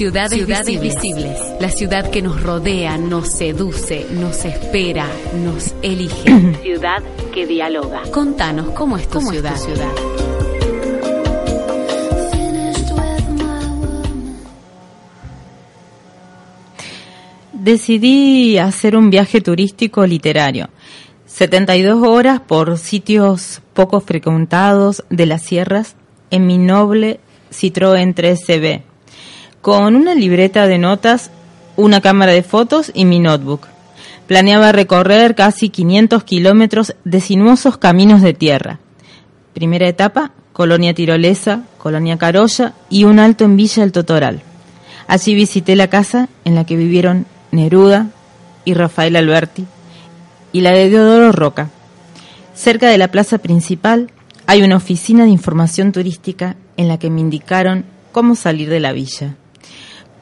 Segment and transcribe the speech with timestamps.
[0.00, 1.38] Ciudades, Ciudades visibles.
[1.60, 5.06] La ciudad que nos rodea, nos seduce, nos espera,
[5.44, 6.56] nos elige.
[6.62, 7.02] ciudad
[7.34, 8.00] que dialoga.
[8.10, 9.56] Contanos, ¿cómo es tu ¿Cómo es tu ciudad?
[9.58, 9.92] ciudad?
[17.52, 20.70] Decidí hacer un viaje turístico literario.
[21.26, 25.94] 72 horas por sitios poco frecuentados de las sierras
[26.30, 27.20] en mi noble
[27.52, 28.84] Citroën 3CB,
[29.60, 31.30] con una libreta de notas,
[31.76, 33.66] una cámara de fotos y mi notebook.
[34.26, 38.78] Planeaba recorrer casi 500 kilómetros de sinuosos caminos de tierra.
[39.54, 44.42] Primera etapa, Colonia Tirolesa, Colonia Carolla y un alto en Villa El Totoral.
[45.08, 48.08] Allí visité la casa en la que vivieron Neruda
[48.64, 49.66] y Rafael Alberti
[50.52, 51.70] y la de Deodoro Roca.
[52.54, 54.10] Cerca de la plaza principal
[54.46, 58.92] hay una oficina de información turística en la que me indicaron cómo salir de la
[58.92, 59.36] villa.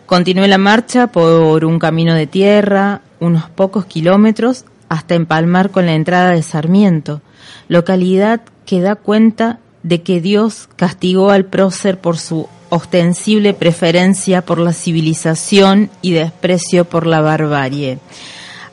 [0.09, 5.92] Continué la marcha por un camino de tierra, unos pocos kilómetros, hasta empalmar con la
[5.92, 7.20] entrada de Sarmiento,
[7.69, 14.61] localidad que da cuenta de que Dios castigó al prócer por su ostensible preferencia por
[14.61, 17.98] la civilización y desprecio por la barbarie.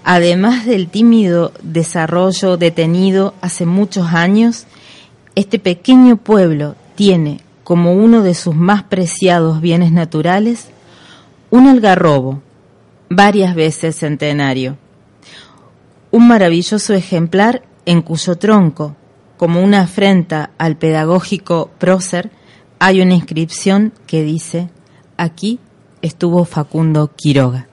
[0.06, 4.68] Además del tímido desarrollo detenido hace muchos años,
[5.36, 10.70] este pequeño pueblo tiene como uno de sus más preciados bienes naturales
[11.50, 12.42] un algarrobo,
[13.10, 14.78] varias veces centenario.
[16.12, 18.96] Un maravilloso ejemplar en cuyo tronco,
[19.38, 22.32] como una afrenta al pedagógico prócer,
[22.80, 24.70] hay una inscripción que dice,
[25.18, 25.60] aquí
[26.02, 27.68] estuvo Facundo Quiroga.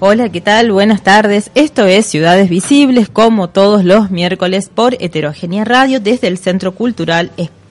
[0.00, 0.70] Hola, ¿qué tal?
[0.70, 1.50] Buenas tardes.
[1.56, 7.32] Esto es Ciudades Visibles, como todos los miércoles por Heterogénea Radio desde el Centro Cultural
[7.36, 7.67] España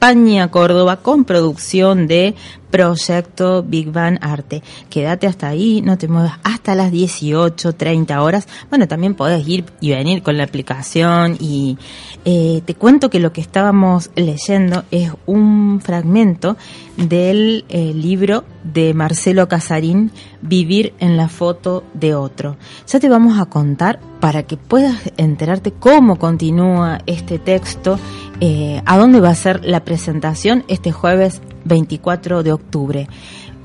[0.52, 2.35] Córdoba con producción de
[2.69, 4.62] Proyecto Big Bang Arte.
[4.90, 8.47] Quédate hasta ahí, no te muevas hasta las 18, 30 horas.
[8.69, 11.78] Bueno, también podés ir y venir con la aplicación y
[12.25, 16.57] eh, te cuento que lo que estábamos leyendo es un fragmento
[16.97, 22.57] del eh, libro de Marcelo Casarín, Vivir en la foto de otro.
[22.88, 28.00] Ya te vamos a contar para que puedas enterarte cómo continúa este texto,
[28.40, 33.08] eh, a dónde va a ser la presentación este jueves 24 de octubre.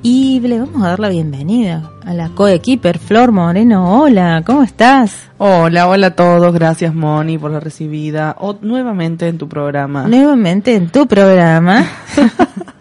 [0.05, 4.03] Y le vamos a dar la bienvenida a la coequiper Flor Moreno.
[4.03, 5.29] Hola, ¿cómo estás?
[5.39, 6.53] Hola, hola a todos.
[6.53, 8.35] Gracias, Moni, por la recibida.
[8.41, 10.09] O, nuevamente en tu programa.
[10.09, 11.87] Nuevamente en tu programa.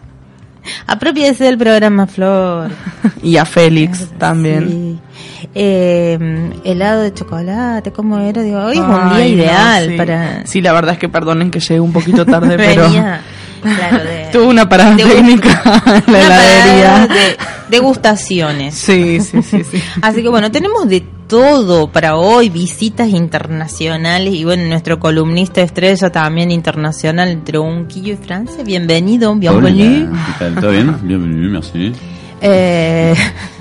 [0.86, 2.70] Apropiese del programa, Flor.
[3.22, 4.68] y a Félix también.
[4.68, 4.98] Sí.
[5.54, 8.42] Eh, helado de chocolate, ¿cómo era?
[8.42, 9.96] Digo, hoy es un día no, ideal sí.
[9.96, 10.46] para...
[10.46, 12.88] Sí, la verdad es que perdonen que llegué un poquito tarde, pero
[13.60, 14.28] claro, de...
[14.32, 17.06] tuve una parada de- técnica en la una heladería.
[17.08, 17.36] de
[17.70, 18.74] degustaciones.
[18.74, 19.82] Sí, sí, sí, sí.
[20.00, 21.02] Así que bueno, tenemos de
[21.32, 28.16] todo para hoy, visitas internacionales y bueno, nuestro columnista estrella también internacional entre Unquillo y
[28.18, 28.62] Francia.
[28.62, 30.10] Bienvenido, bienvenido.
[30.12, 30.54] ¿qué tal?
[30.56, 30.94] ¿Todo bien?
[31.00, 31.90] Bienvenido, merci.
[32.42, 33.14] Eh,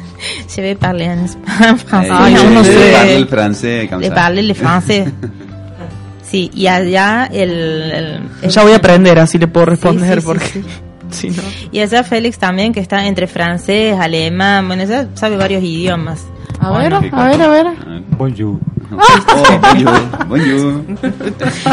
[0.53, 2.09] je vais parler en en français.
[2.09, 3.15] Je- aún no je sé.
[3.15, 5.05] el francés Le parle le français.
[6.29, 7.51] Sí, y allá el...
[7.51, 10.63] el- el- Ya voy a aprender, así le puedo responder sí, sí, porque sí.
[11.15, 11.43] si no.
[11.71, 16.25] Y allá Félix también, que está entre francés, alemán, bueno, ya sabe varios idiomas.
[16.59, 17.67] A ver, a ver, a ver.
[18.17, 18.59] Bonjour.
[18.91, 20.27] Oh, bonjour.
[20.27, 20.83] Bonjour.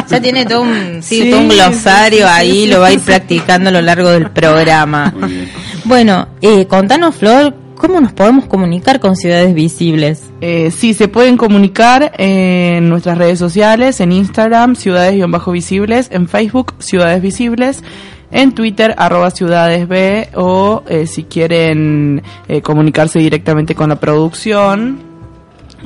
[0.09, 2.87] Ya tiene todo un, sí, Sí, todo un glosario sí, sí, ahí, sí, lo va
[2.87, 3.07] a ir sí.
[3.07, 5.13] practicando a lo largo del programa.
[5.19, 5.49] Muy bien.
[5.85, 10.23] Bueno, eh, contanos, Flor, ¿cómo nos podemos comunicar con Ciudades Visibles?
[10.41, 17.21] Eh, sí, se pueden comunicar en nuestras redes sociales, en Instagram, Ciudades-Visibles, en Facebook, Ciudades
[17.21, 17.83] Visibles,
[18.31, 25.09] en Twitter, arroba ciudadesb, o eh, si quieren eh, comunicarse directamente con la producción,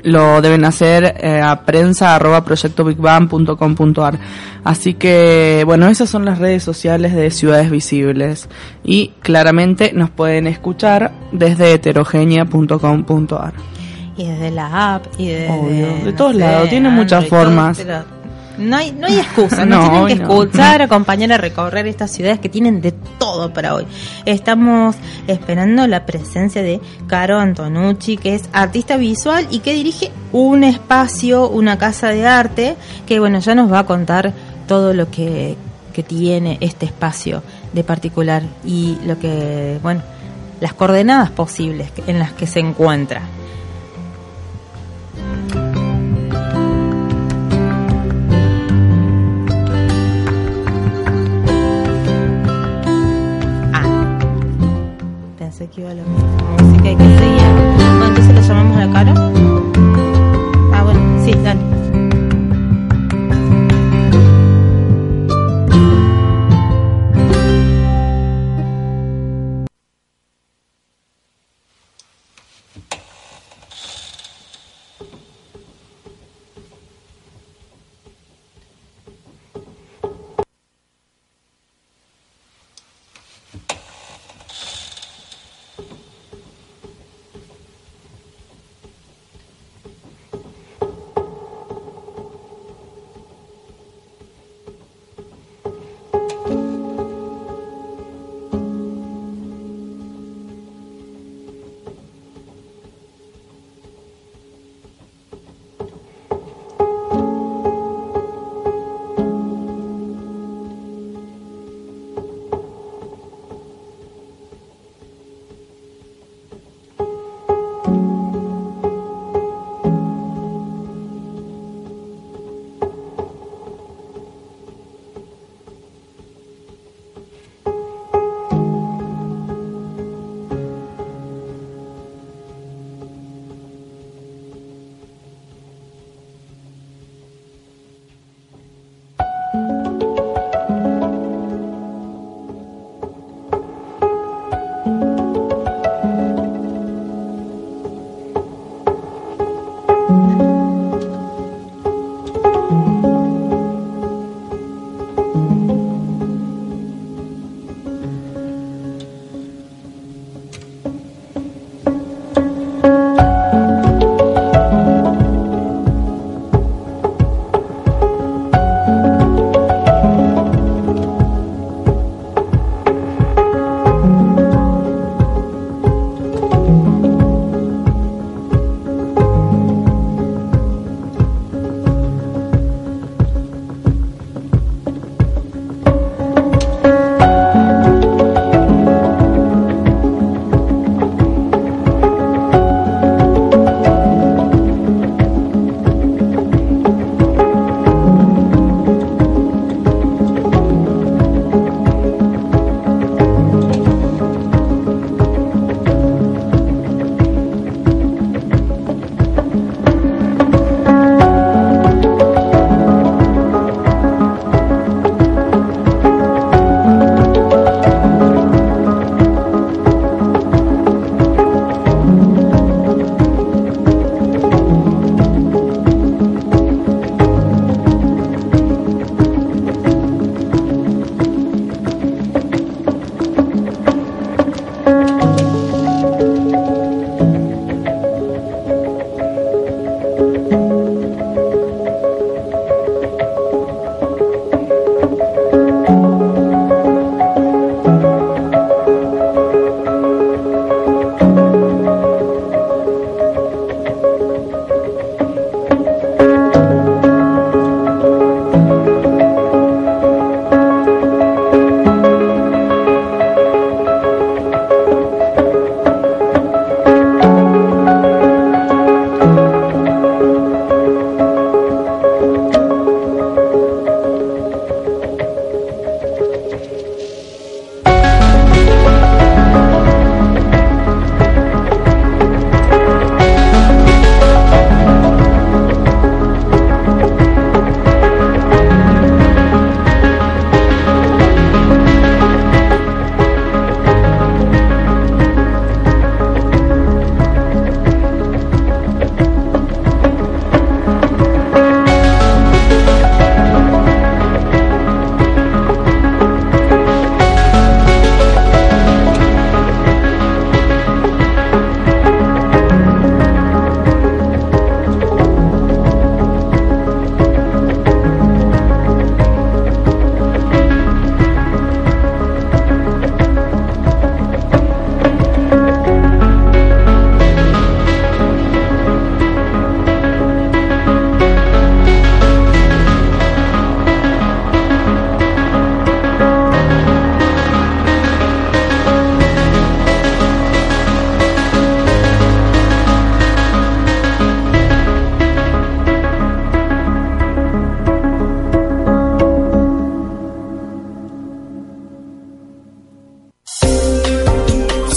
[0.03, 4.19] lo deben hacer eh, a prensa arroba proyectobigbang.com.ar.
[4.65, 8.49] Así que, bueno, esas son las redes sociales de Ciudades Visibles.
[8.85, 13.55] Y claramente nos pueden escuchar desde heterogenia.com.ar.
[14.17, 17.45] y desde la app y desde, Obvio, de no todos sé, lados, tiene muchas Android,
[17.45, 17.87] formas.
[18.59, 20.43] No hay, no hay excusa, no, No, tienen que no.
[20.43, 23.87] escuchar, acompañar a recorrer estas ciudades que tienen de todo para hoy.
[24.27, 24.97] Estamos
[25.27, 31.49] esperando la presencia de Caro Antonucci, que es artista visual y que dirige un espacio,
[31.49, 32.77] una casa de arte,
[33.07, 34.33] que bueno, ya nos va a contar
[34.67, 35.57] todo lo que,
[35.93, 40.03] que tiene este espacio de particular y lo que, bueno,
[40.61, 43.23] las coordenadas posibles en las que se encuentra.
[55.75, 57.53] Que iba a música y que seguía.
[57.77, 59.22] Bueno, entonces le llamamos a la cara.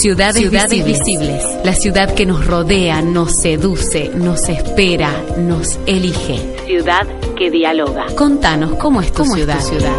[0.05, 1.43] Ciudades, Ciudades visibles.
[1.63, 6.37] La ciudad que nos rodea, nos seduce, nos espera, nos elige.
[6.67, 8.05] Ciudad que dialoga.
[8.15, 9.61] Contanos cómo es tu ¿Cómo es tu ciudad.
[9.61, 9.95] ciudad?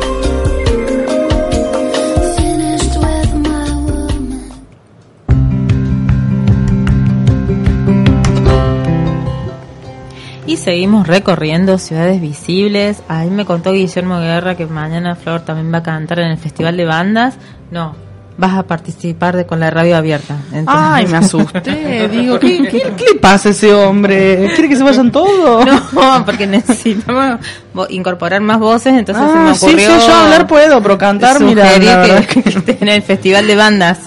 [10.46, 13.02] Y seguimos recorriendo ciudades visibles.
[13.08, 16.76] Ahí me contó Guillermo Guerra que mañana Flor también va a cantar en el Festival
[16.76, 17.38] de Bandas.
[17.72, 18.05] No,
[18.38, 20.36] vas a participar de con la radio abierta.
[20.52, 22.08] Entonces- Ay, me asusté.
[22.08, 24.50] Digo, ¿qué, qué, qué le pasa a ese hombre?
[24.54, 25.66] ¿Quiere que se vayan todos?
[25.92, 27.40] No, porque necesitamos
[27.88, 31.70] incorporar más voces, entonces se me Ah, sí, sí, yo hablar puedo, pero cantar, mira,
[31.72, 33.98] que, que en el Festival de Bandas.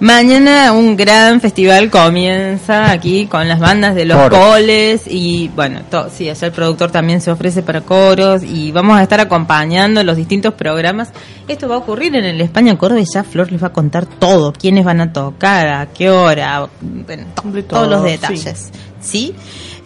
[0.00, 6.08] Mañana un gran festival comienza aquí con las bandas de los coles y bueno, to-
[6.08, 10.16] sí, allá el productor también se ofrece para coros y vamos a estar acompañando los
[10.16, 11.08] distintos programas.
[11.48, 14.06] Esto va a ocurrir en el España Córdoba y ya Flor les va a contar
[14.06, 18.10] todo, quiénes van a tocar, a qué hora, bueno, to- De todos todo, los sí.
[18.12, 18.70] detalles.
[19.00, 19.34] ¿Sí?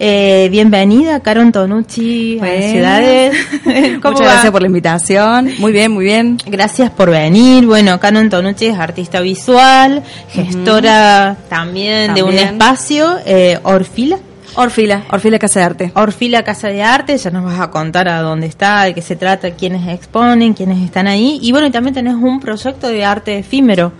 [0.04, 2.72] Eh, bienvenida, Caron Tonucci, a Bueno.
[2.72, 3.36] Ciudades.
[4.02, 4.32] ¿Cómo Muchas va?
[4.32, 5.48] gracias por la invitación.
[5.60, 6.38] Muy bien, muy bien.
[6.44, 7.64] Gracias por venir.
[7.66, 14.18] Bueno, Canon Tonucci es artista visual, gestora también, de un espacio, eh, Orfila.
[14.56, 15.92] Orfila, Orfila Casa de Arte.
[15.94, 19.14] Orfila Casa de Arte, ya nos vas a contar a dónde está, de qué se
[19.14, 21.38] trata, quiénes exponen, quiénes están ahí.
[21.40, 23.92] Y bueno, y también tenés un proyecto de arte efímero.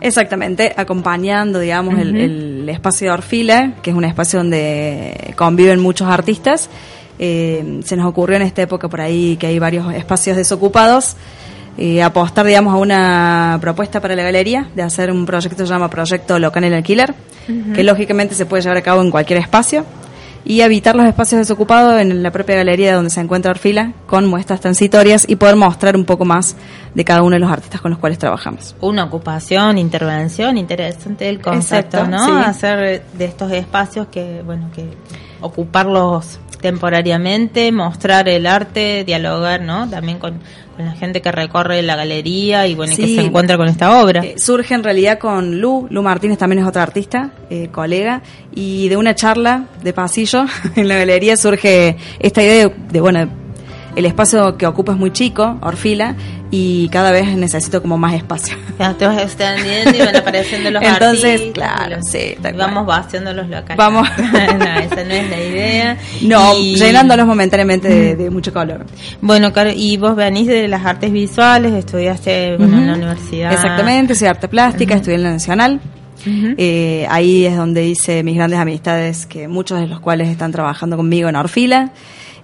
[0.00, 6.08] Exactamente, acompañando, digamos, el, el espacio de Orfila, que es un espacio donde conviven muchos
[6.08, 6.68] artistas.
[7.18, 11.16] Eh, se nos ocurrió en esta época por ahí que hay varios espacios desocupados.
[11.78, 15.72] eh, apostar, digamos, a una propuesta para la galería de hacer un proyecto que se
[15.72, 17.14] llama Proyecto Local en Alquiler,
[17.74, 19.84] que lógicamente se puede llevar a cabo en cualquier espacio.
[20.46, 24.60] Y habitar los espacios desocupados en la propia galería donde se encuentra Orfila con muestras
[24.60, 26.54] transitorias y poder mostrar un poco más
[26.94, 28.76] de cada uno de los artistas con los cuales trabajamos.
[28.80, 32.24] Una ocupación, intervención, interesante el concepto, Exacto, ¿no?
[32.24, 32.44] sí.
[32.46, 34.88] Hacer de estos espacios que, bueno, que
[35.40, 39.88] ocuparlos temporariamente, mostrar el arte, dialogar, ¿no?
[39.88, 40.38] También con,
[40.76, 43.14] con la gente que recorre la galería y, bueno, y que Sí.
[43.16, 44.24] se encuentra con esta obra.
[44.24, 48.22] Eh, surge en realidad con Lu, Lu Martínez también es otra artista, eh, colega,
[48.54, 50.44] y de una charla de pasillo
[50.76, 53.28] en la galería surge esta idea de, de, bueno,
[53.96, 56.14] el espacio que ocupa es muy chico, Orfila,
[56.50, 58.56] y cada vez necesito como más espacio.
[58.78, 62.68] Ya te vas extendiendo y van apareciendo los Entonces, claro, los- sí, tal y cual.
[62.70, 63.76] vamos vaciando los locales.
[63.76, 64.08] Vamos.
[64.18, 65.96] no, esa no es la idea.
[66.22, 68.86] No, Y- llenándolos momentáneamente de, de mucho color.
[69.20, 73.52] Bueno, Caro, y vos venís de las artes visuales, estudiaste bueno, en la universidad.
[73.52, 75.80] Exactamente, soy arte plástica, estudié en la Nacional.
[76.58, 80.96] Eh, ahí es donde hice mis grandes amistades, que muchos de los cuales están trabajando
[80.96, 81.90] conmigo en Orfila.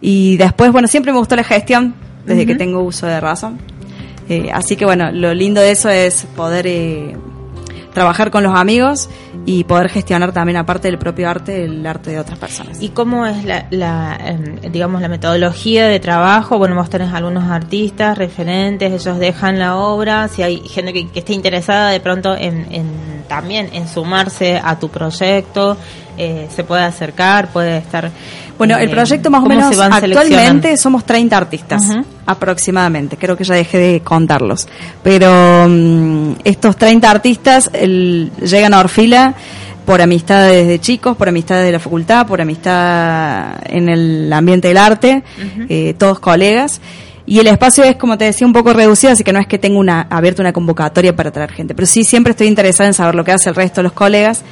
[0.03, 1.95] Y después, bueno, siempre me gustó la gestión,
[2.27, 3.59] desde que tengo uso de razón.
[4.29, 7.17] Eh, así que bueno, lo lindo de eso es poder eh,
[7.93, 9.09] trabajar con los amigos
[9.47, 12.81] y poder gestionar también, aparte del propio arte, el arte de otras personas.
[12.83, 16.59] ¿Y cómo es la, la, em, digamos, la metodología de trabajo?
[16.59, 21.21] Bueno, vos tenés algunos artistas, referentes, ellos dejan la obra, si hay gente que, que
[21.21, 25.77] esté interesada de pronto en, en también en sumarse a tu proyecto,
[26.19, 28.11] eh, se puede acercar, puede estar...
[28.59, 31.83] Bueno, el eh, proyecto más o ¿cómo menos actualmente somos 30 artistas
[32.27, 34.69] aproximadamente, creo que ya dejé de contarlos.
[35.03, 39.35] Pero mm, estos 30 artistas el- llegan a Orfila
[39.85, 44.77] por amistades de chicos, por amistades de la facultad, por amistad en el ambiente del
[44.77, 45.25] arte,
[45.69, 46.81] eh, todos colegas.
[47.25, 49.59] Y el espacio es, como te decía, un poco reducido, así que no es que
[49.59, 51.75] tenga una, abierta una convocatoria para traer gente.
[51.75, 54.43] Pero sí siempre estoy interesada en saber lo que hace el resto de los colegas,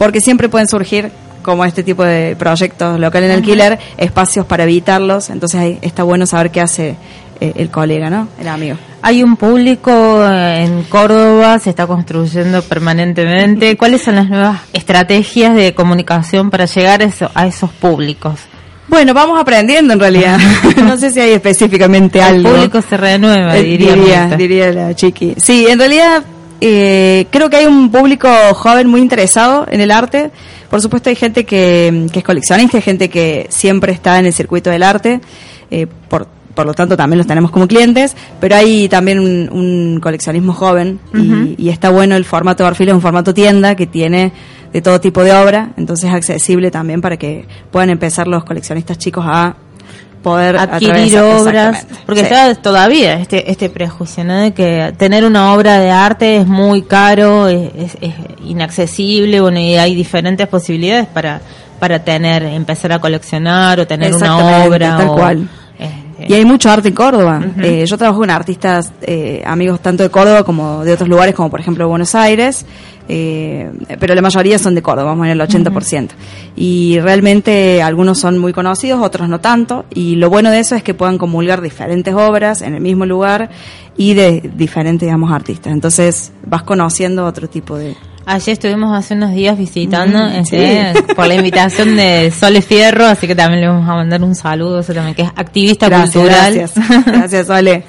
[0.00, 1.10] porque siempre pueden surgir,
[1.42, 5.28] como este tipo de proyectos local en alquiler, espacios para evitarlos.
[5.28, 6.96] Entonces ahí está bueno saber qué hace
[7.40, 8.28] eh, el colega, ¿no?
[8.40, 8.76] El amigo.
[9.02, 9.90] Hay un público
[10.26, 13.76] eh, en Córdoba, se está construyendo permanentemente.
[13.76, 18.40] ¿Cuáles son las nuevas estrategias de comunicación para llegar a, eso- a esos públicos?
[18.88, 20.38] Bueno, vamos aprendiendo en realidad.
[20.84, 22.50] no sé si hay específicamente El algo.
[22.50, 23.94] público se renueva, Eh, diría.
[23.94, 25.34] diría, diría la chiqui.
[25.36, 26.24] Sí, en realidad
[26.60, 30.30] eh, creo que hay un público joven muy interesado en el arte.
[30.68, 34.32] Por supuesto hay gente que, que es coleccionista, hay gente que siempre está en el
[34.32, 35.20] circuito del arte,
[35.70, 40.00] eh, por, por lo tanto también los tenemos como clientes, pero hay también un, un
[40.00, 44.32] coleccionismo joven y, y está bueno el formato de es un formato tienda que tiene
[44.72, 48.98] de todo tipo de obra, entonces es accesible también para que puedan empezar los coleccionistas
[48.98, 49.56] chicos a
[50.22, 52.26] poder adquirir obras, porque Sí.
[52.26, 54.36] está todavía este este prejuicio ¿no?
[54.38, 59.58] de que tener una obra de arte es muy caro, es, es- es inaccesible, bueno,
[59.60, 61.40] y hay diferentes posibilidades para
[61.78, 65.48] para tener, empezar a coleccionar o tener una obra tal o, cual.
[65.78, 67.40] eh, Este, Y hay mucho arte en Córdoba.
[67.62, 71.48] Eh, yo trabajo con artistas, eh, amigos tanto de Córdoba como de otros lugares, como
[71.50, 72.66] por ejemplo Buenos Aires,
[73.12, 76.10] eh, pero la mayoría son de Córdoba, vamos en el 80%.
[76.54, 80.84] Y realmente algunos son muy conocidos, otros no tanto, y lo bueno de eso es
[80.84, 83.50] que puedan comulgar diferentes obras en el mismo lugar
[83.96, 85.72] y de diferentes, digamos, artistas.
[85.72, 87.96] Entonces vas conociendo otro tipo de...
[88.26, 91.02] Ayer estuvimos hace unos días visitando Mm, este, sí.
[91.16, 94.80] por la invitación de Sole Fierro, así que también le vamos a mandar un saludo,
[94.80, 96.54] eso también que es activista Gracias, cultural.
[96.54, 97.04] gracias.
[97.06, 97.84] Gracias, Ale.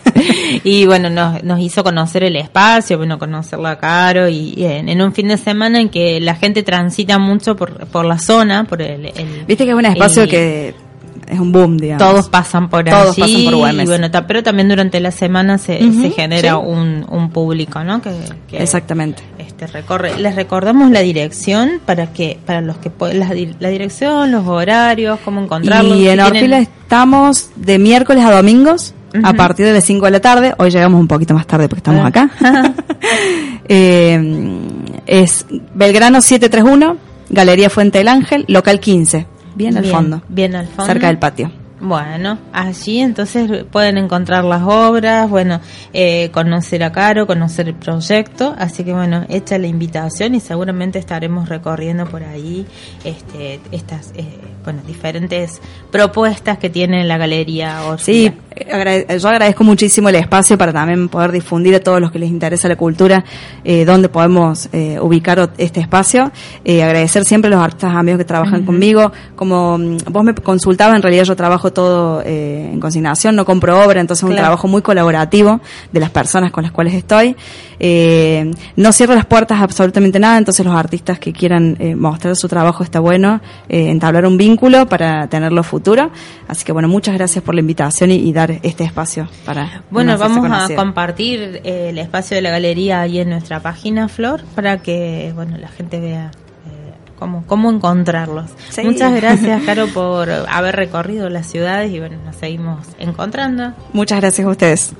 [0.63, 5.01] y bueno, nos, nos hizo conocer el espacio, bueno, conocerla Caro y, y en, en
[5.01, 8.81] un fin de semana en que la gente transita mucho por, por la zona, por
[8.81, 9.05] el...
[9.07, 10.73] el- Viste que es un espacio que
[11.27, 12.07] es un boom, digamos.
[12.07, 15.57] Todos pasan por Todos allí pasan por y bueno, ta- pero también durante la semana
[15.57, 16.57] se, se genera sí.
[16.65, 18.01] un, un público, ¿no?
[18.01, 18.11] Que,
[18.47, 19.23] que, Exactamente.
[19.37, 20.17] este recorre.
[20.19, 25.41] Les recordamos la dirección para que para los que la, la dirección, los horarios, cómo
[25.41, 25.95] encontrarlos.
[25.97, 30.05] Y si en tienen- Orfila estamos de miércoles a domingos a partir de las 5
[30.05, 30.53] de la tarde.
[30.57, 32.07] Hoy llegamos un poquito más tarde porque estamos Ah.
[32.07, 32.29] acá.
[33.73, 34.59] Eh,
[35.05, 36.97] es Belgrano 731,
[37.29, 40.85] Galería Fuente del Ángel, local 15, bien al Bien, fondo, Bien al fondo.
[40.85, 41.51] cerca del patio.
[41.83, 45.59] Bueno, allí entonces pueden encontrar las obras, bueno,
[45.93, 50.99] eh, conocer a Caro, conocer el proyecto, así que bueno, hecha la invitación y seguramente
[50.99, 52.67] estaremos recorriendo por ahí
[53.03, 54.27] este, estas, eh,
[54.63, 58.31] bueno, diferentes propuestas que tiene la galería Orfila.
[58.31, 58.31] Sí,
[58.71, 62.29] agrade- yo agradezco muchísimo el espacio para también poder difundir a todos los que les
[62.29, 63.23] interesa la cultura
[63.63, 66.31] eh, dónde podemos eh, ubicar este espacio.
[66.63, 69.11] Eh, agradecer siempre a los artistas amigos que trabajan conmigo.
[69.35, 73.83] Como mm, vos me consultabas, en realidad yo trabajo todo eh, en consignación, no compro
[73.83, 75.59] obra, entonces es un trabajo muy colaborativo
[75.91, 77.35] de las personas con las cuales estoy.
[77.83, 82.35] Eh, no cierro las puertas a absolutamente nada, entonces los artistas que quieran eh, mostrar
[82.35, 86.11] su trabajo está bueno, eh, entablar un vínculo para tenerlo futuro.
[86.47, 90.15] Así que bueno, muchas gracias por la invitación y, y dar este espacio para Bueno,
[90.17, 94.77] vamos a compartir eh, el espacio de la galería ahí en nuestra página, Flor, para
[94.83, 96.29] que bueno la gente vea
[96.67, 98.51] eh, cómo, cómo encontrarlos.
[98.69, 98.83] Sí.
[98.83, 103.73] Muchas gracias, Caro, por haber recorrido las ciudades y bueno, nos seguimos encontrando.
[103.93, 104.93] Muchas gracias a ustedes.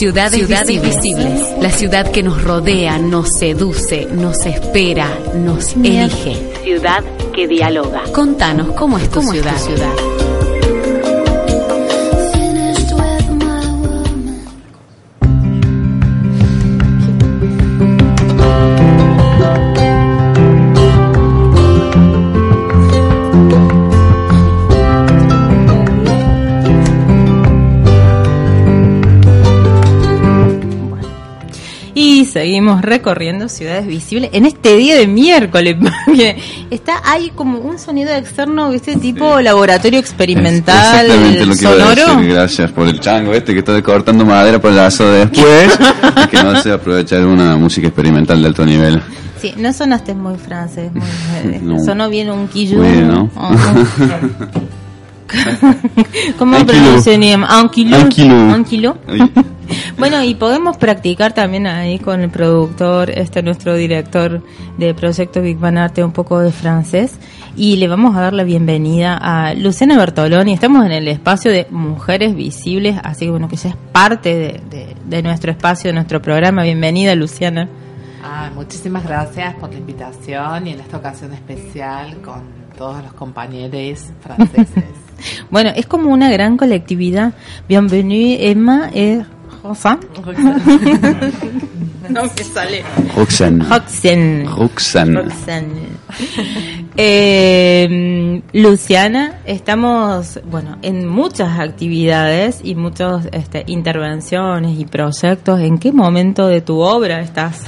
[0.00, 1.42] Ciudades, Ciudades visibles.
[1.60, 6.38] La ciudad que nos rodea, nos seduce, nos espera, nos elige.
[6.64, 8.04] Ciudad que dialoga.
[8.10, 9.58] Contanos, ¿cómo es tu ciudad?
[9.58, 10.19] ciudad?
[32.40, 35.76] Seguimos recorriendo ciudades visibles en este día de miércoles,
[36.06, 36.38] porque
[36.70, 38.96] está hay como un sonido externo, ¿viste?
[38.96, 42.16] Tipo laboratorio experimental Exactamente lo que iba a sonoro.
[42.16, 42.32] decir.
[42.32, 45.78] Gracias por el chango este que está cortando madera por el lazo de después.
[46.24, 49.02] y que no se aprovecha de una música experimental de alto nivel.
[49.38, 51.78] Sí, no sonaste muy francés, muy, No.
[51.84, 52.78] sonó bien un quillo.
[52.78, 53.30] Bueno.
[53.34, 54.79] ¿Cómo Un
[58.54, 58.96] Un kilo.
[59.06, 59.20] Ay,
[59.98, 64.42] Bueno, y podemos practicar también ahí con el productor, este nuestro director
[64.78, 67.18] de Proyecto Big Bang Arte, un poco de francés.
[67.56, 70.52] Y le vamos a dar la bienvenida a Luciana Bertoloni.
[70.52, 74.60] Estamos en el espacio de Mujeres Visibles, así que bueno, que ya es parte de,
[74.70, 76.62] de- de nuestro espacio, de nuestro programa.
[76.64, 77.68] Bienvenida, Luciana.
[78.24, 82.42] Ah, muchísimas gracias por la invitación y en esta ocasión especial con
[82.76, 84.74] todos los compañeros franceses.
[85.50, 87.32] Bueno, es como una gran colectividad.
[87.68, 89.20] Bienvenue, Emma y
[89.62, 89.98] Rosa.
[92.08, 92.84] no me sale.
[93.16, 93.64] Roxanne.
[93.64, 94.44] Roxanne.
[94.44, 95.22] Roxanne.
[95.22, 95.90] Roxanne.
[96.96, 105.60] Eh, Luciana, estamos, bueno, en muchas actividades y muchas este, intervenciones y proyectos.
[105.60, 107.62] ¿En qué momento de tu obra estás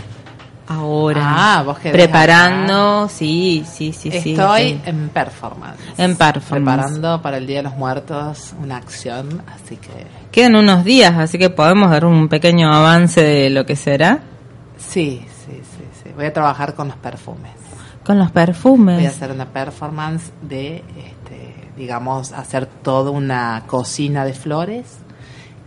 [0.69, 1.23] ahora?
[1.25, 4.33] Ah, vos Preparando, sí, sí, sí, sí.
[4.33, 4.81] Estoy sí.
[4.87, 5.79] en performance.
[5.99, 6.81] En performance.
[6.83, 11.39] Preparando para el Día de los Muertos una acción, así que Quedan unos días, así
[11.39, 14.21] que podemos dar un pequeño avance de lo que será
[14.79, 16.11] sí, sí, sí, sí.
[16.15, 17.53] Voy a trabajar con los perfumes.
[18.05, 19.07] con los Voy a perfumes.
[19.07, 24.99] hacer una performance de, este, digamos, hacer toda una cocina de flores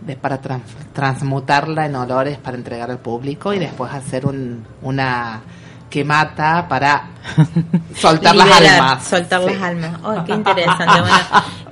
[0.06, 5.40] de- para trans- transmutarla en olores para entregar al público y después hacer un, una
[5.90, 7.08] quemata para
[7.94, 9.04] soltar las almas.
[9.04, 9.52] Soltar Sí.
[9.54, 10.00] las almas.
[10.04, 11.00] Oh, qué interesante.
[11.00, 11.16] Bueno,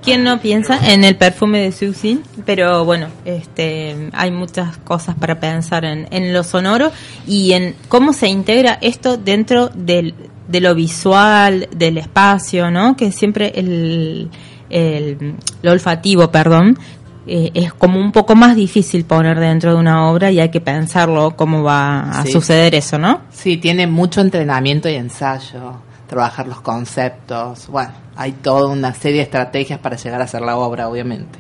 [0.03, 2.21] ¿quién no piensa en el perfume de Susie?
[2.47, 6.91] Pero bueno, este, hay muchas cosas para pensar en, en lo sonoro
[7.27, 10.15] y en cómo se integra esto dentro del,
[10.49, 12.97] de lo visual, del espacio, ¿no?
[12.97, 14.31] Que siempre el,
[14.71, 16.79] el lo olfativo, perdón,
[17.27, 20.61] eh, es como un poco más difícil poner dentro de una obra y hay que
[20.61, 22.33] pensarlo cómo va a Sí.
[22.33, 23.21] suceder eso, ¿no?
[23.31, 25.75] Sí, tiene mucho entrenamiento y ensayo,
[26.09, 27.69] trabajar los conceptos.
[27.69, 31.39] Bueno, hay toda una serie de estrategias para llegar a hacer la obra, obviamente.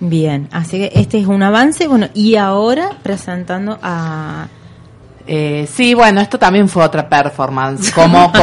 [0.00, 4.48] Bien, así que este es un avance, bueno, y ahora presentando a...
[5.26, 8.30] Eh, sí, bueno, esto también fue otra performance, cómo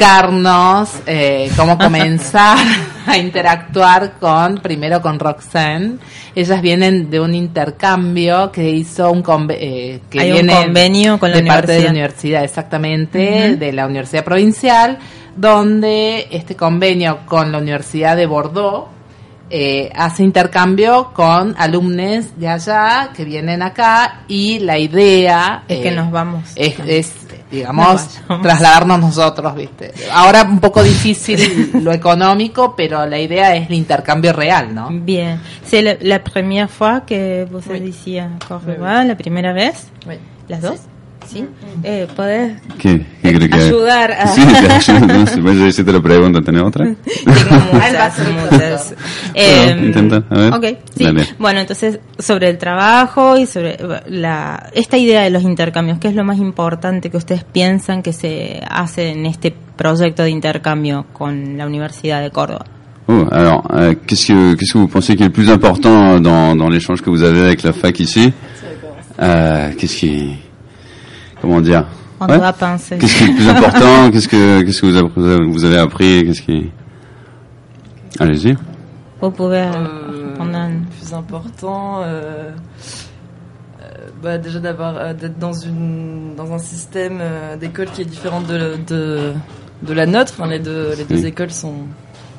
[0.00, 2.58] comunicarnos, eh, cómo comenzar
[3.06, 5.96] a interactuar con, primero con Roxanne.
[6.34, 11.18] Ellas vienen de un intercambio que hizo un conve- eh, que Hay un viene convenio
[11.18, 11.90] con la de parte de la universidad.
[11.90, 14.98] universidad, exactamente, de la Universidad Provincial,
[15.34, 18.88] donde este convenio con la Universidad de Bordeaux
[19.50, 25.88] eh, hace intercambio con alumnos de allá que vienen acá y la idea Es que
[25.88, 26.42] eh, nos vamos.
[26.56, 27.12] es, es,
[27.50, 33.74] digamos trasladarnos nosotros viste ahora un poco difícil lo económico pero la idea es el
[33.74, 39.88] intercambio real no Bien, c'est la, la première fois que à Córdoba, la primera vez,
[40.48, 40.86] las dos, ¿sí?
[41.82, 45.06] Eh, ¿Podés ¿Qué, qué que Ayudar a- Sí, te ayudo.
[45.06, 46.40] No sé, bueno, yo sí te lo pregunto.
[46.42, 46.84] ¿Tenés otra?
[47.24, 48.18] Tengo muchas,
[48.50, 48.94] muchas.
[49.34, 50.52] Eh, Bueno, intenta, a ver.
[50.54, 50.64] Ok,
[50.96, 51.04] sí.
[51.04, 51.26] Dale.
[51.38, 53.76] Bueno, entonces, sobre el trabajo y sobre
[54.08, 58.12] la, esta idea de los intercambios, ¿qué es lo más importante que ustedes piensan que
[58.14, 62.64] se hace en este proyecto de intercambio con la Universidad de Córdoba?
[63.08, 66.56] Oh, alors, euh, qu'est-ce que qu'est-ce que vous pensez qui est le plus important dans,
[66.56, 68.32] dans l'échange que vous avez avec la fac ici
[69.20, 70.32] euh, Qu'est-ce qui,
[71.46, 71.84] comment dire
[72.20, 72.38] On Ouais.
[72.38, 72.96] doit penser.
[72.98, 74.10] Qu'est-ce qui est le plus important?
[74.10, 76.24] Qu'est-ce que qu'est-ce que vous avez, vous avez appris?
[76.24, 76.70] Qu'est-ce qui
[78.18, 78.56] Allez-y.
[79.20, 82.50] Vous pouvez Euh, répondre à- le plus important, euh,
[83.80, 83.84] euh,
[84.22, 88.40] bah, déjà d'avoir euh, d'être dans une dans un système euh, d'école qui est différent
[88.40, 89.32] de, de
[89.82, 90.32] de la nôtre.
[90.38, 91.26] Enfin, les deux les deux Oui.
[91.26, 91.74] écoles sont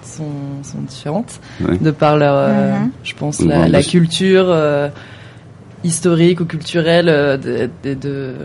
[0.04, 0.32] sont,
[0.64, 1.78] sont différentes Ouais.
[1.78, 2.92] de par leur, euh, Mhm.
[3.04, 4.88] je pense, la, culture euh,
[5.84, 8.36] historique ou culturelle euh, deux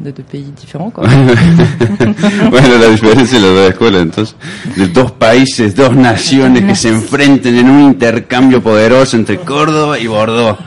[0.00, 0.90] des deux pays différents.
[0.92, 1.06] Quoi.
[2.50, 4.36] bueno, la diferencia de las dos escuelas, entonces,
[4.76, 10.06] de dos países, dos naciones que se enfrenten en un intercambio poderoso entre Córdoba y
[10.06, 10.58] Bordeaux.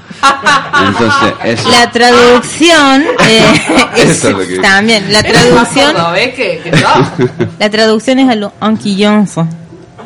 [0.88, 3.44] Entonces, es, La traducción eh,
[3.98, 5.94] es Eso es lo que- también la traducción
[6.36, 6.88] que, que yo.
[7.60, 9.48] la traducción es a lo anquillonzo.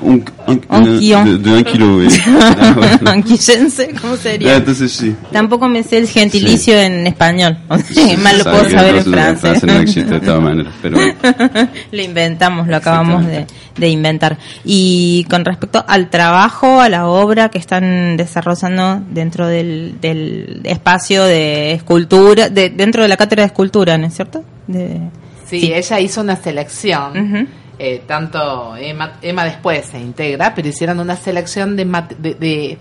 [0.01, 1.25] Un, un, Un guion.
[1.25, 2.07] de, de un kilo, oui.
[2.27, 2.99] Ah.
[3.05, 4.55] Anquillense, ¿cómo sería?
[4.57, 5.15] entonces sí.
[5.31, 7.57] Tampoco me sé el gentilicio en español.
[7.93, 9.63] Sí, Más lo puedo saber en francés.
[9.63, 11.13] no existe de todas maneras, pero bueno.
[11.91, 13.45] lo inventamos, lo acabamos de,
[13.77, 14.37] de inventar.
[14.65, 21.23] Y con respecto al trabajo, a la obra que están desarrollando dentro del, del espacio
[21.23, 24.43] de escultura, de, dentro de la cátedra de escultura, ¿no es cierto?
[24.67, 24.99] De,
[25.47, 27.11] Sí, ella hizo una selección.
[27.11, 27.47] Ujú.
[27.83, 32.77] Eh, tanto Emma, Emma después se integra, pero hicieron una selección de, mat- de, de,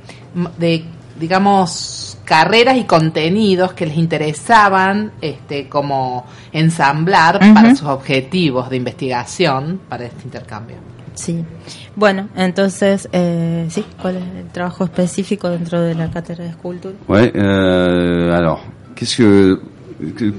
[0.59, 0.85] de,
[1.19, 7.55] digamos, carreras y contenidos que les interesaban este, como ensamblar Ujú.
[7.55, 10.77] para sus objetivos de investigación para este intercambio.
[11.15, 11.45] Sí.
[11.97, 16.95] Bueno, entonces, eh, sí, ¿cuál es el trabajo específico dentro de la cátedra de escultura?
[17.09, 18.61] Ouais, euh, alors,
[18.95, 19.57] qu'est-ce que...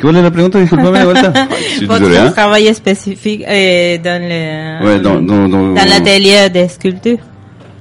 [0.01, 0.59] ¿Cuál es la pregunta?
[0.59, 1.33] Disculpame de vuelta.
[1.35, 2.31] Ay, je suis Votre désolé, hein.
[2.31, 7.17] travail spécifique euh, dans le Ouais, dans, dans, dans, dans l'atelier de sculpture.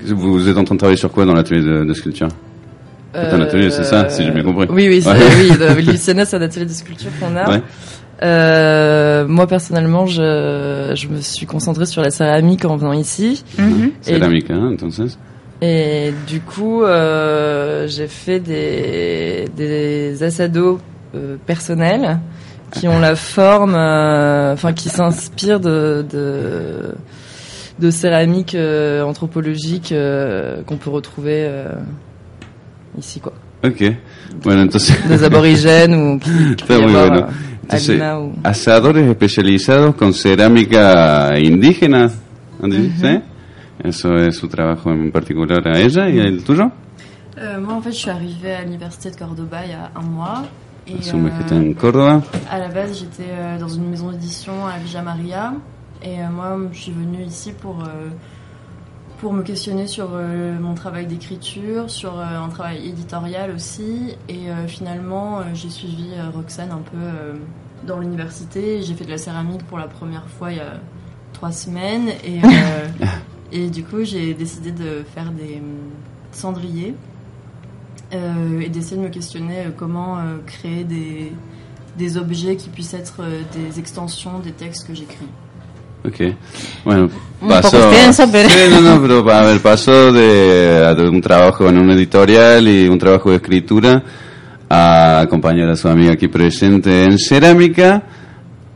[0.07, 2.29] Vous êtes en train de travailler sur quoi dans l'atelier de, de sculpture?
[3.13, 4.67] C'est un atelier, c'est ça, si j'ai bien compris.
[4.71, 5.17] Oui, oui, c'est, Ouais.
[5.41, 5.51] oui.
[5.59, 7.51] Le Luciana, c'est un atelier de sculpture qu'on a.
[7.51, 7.63] Ouais.
[8.23, 13.43] Euh, moi personnellement, je, je me suis concentrée sur la céramique en venant ici.
[13.59, 13.91] Mhm.
[14.07, 15.19] Et- Cerámica, hein, entonces.
[15.63, 20.79] Et du coup, euh, j'ai fait des, des assados
[21.15, 22.19] euh, personnels
[22.71, 26.95] qui ont la forme, euh, enfin qui s'inspirent de, de,
[27.79, 31.73] de céramique euh, anthropologique euh, qu'on peut retrouver euh,
[32.99, 33.33] ici, quoi.
[33.65, 33.83] Ok.
[34.43, 34.97] Bueno, entonces...
[35.11, 35.29] Está
[36.79, 37.27] muy bueno.
[37.63, 42.11] Entonces, Lima ou- asadores especializados con cerámica indígena,
[42.61, 43.23] ¿no dice?
[43.85, 46.71] Eso es su trabajo en particular a ella y el tuyo.
[47.39, 50.03] Euh, moi, en fait, je suis arrivée à l'université de Cordoba il y a un
[50.03, 50.43] mois.
[50.91, 52.23] Euh, en Córdoba.
[52.51, 55.55] à la base, j'étais euh, dans une maison d'édition à Villa Maria.
[56.03, 57.85] Et euh, moi, je suis venue ici pour,
[59.19, 60.11] pour me questionner sur
[60.61, 64.17] mon travail d'écriture, sur un travail éditorial aussi.
[64.29, 67.37] Et finalement, j'ai suivi Roxane un peu
[67.87, 68.83] dans l'université.
[68.83, 70.81] J'ai fait de la céramique pour la première fois il y a
[71.35, 72.09] trois semaines.
[72.25, 72.41] Et,
[73.53, 75.91] et du coup, j'ai décidé de faire des hum,
[76.33, 76.95] cendriers
[78.13, 81.33] et d'essayer de me questionner euh, comment euh, créer des,
[81.99, 85.27] des objets qui puissent être euh, des extensions des textes que j'écris.
[86.05, 86.35] Ok.
[86.85, 87.11] Bueno,
[87.43, 87.71] Un pasó.
[87.77, 91.79] poco extenso, pero- Sí, no, no, pero a ver, pasó de, de un trabajo en
[91.79, 94.03] un editorial y un trabajo de escritura
[94.69, 98.03] a acompañar a su amiga aquí presente en cerámica,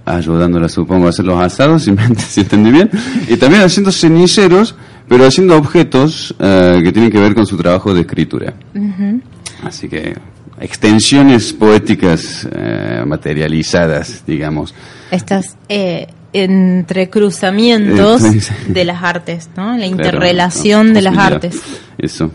[0.04, 2.90] ayudándola, supongo, a hacer los asados, si, me, si entendí bien,
[3.28, 4.74] y también haciendo ceniceros,
[5.08, 8.54] pero haciendo objetos eh, que tienen que ver con su trabajo de escritura.
[9.62, 10.14] Así que
[10.60, 14.74] extensiones poéticas eh, materializadas, digamos.
[15.10, 18.22] Estas eh, entrecruzamientos
[18.68, 19.72] de las artes, ¿no?
[19.76, 21.60] La Claro, interrelación no, de las artes.
[21.98, 22.30] Eso.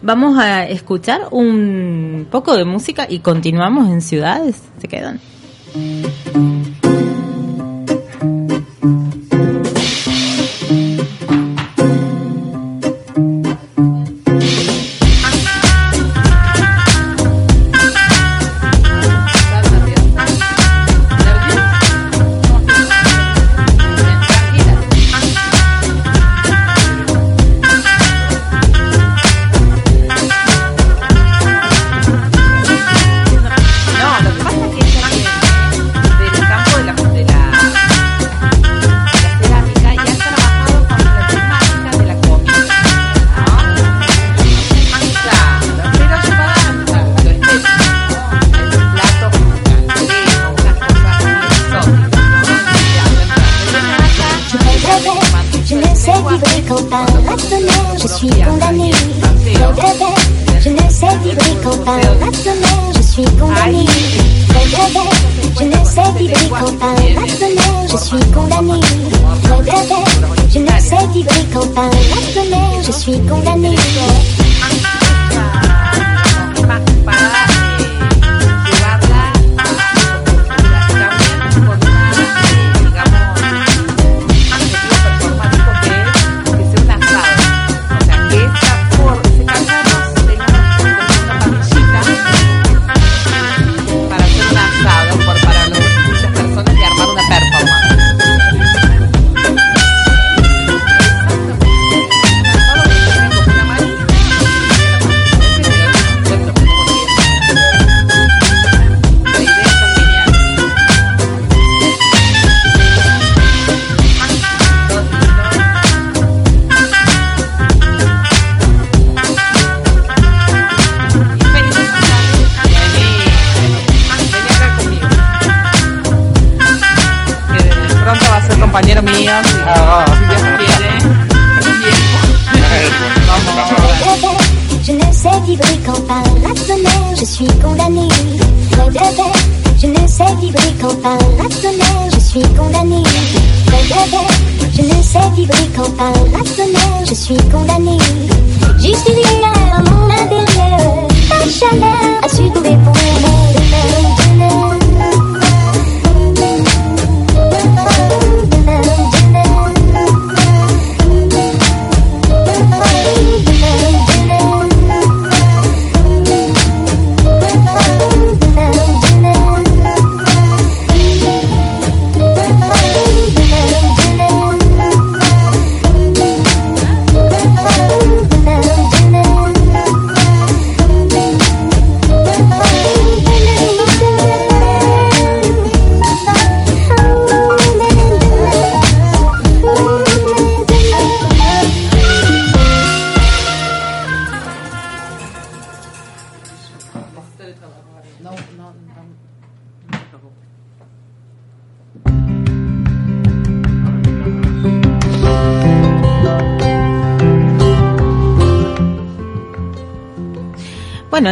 [0.00, 4.56] Vamos a escuchar un poco de música y continuamos en ciudades.
[4.80, 5.20] ¿Se quedan?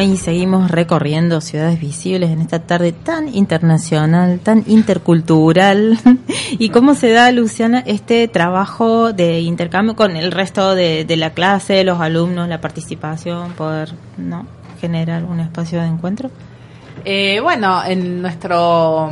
[0.02, 5.98] Y seguimos recorriendo ciudades visibles en esta tarde tan internacional, tan intercultural.
[6.58, 11.30] ¿Y cómo se da, Luciana, este trabajo de intercambio con el resto de, de la
[11.30, 14.46] clase, los alumnos, la participación, poder no
[14.80, 16.30] generar un espacio de encuentro?
[17.04, 19.10] Eh, bueno, en nuestro,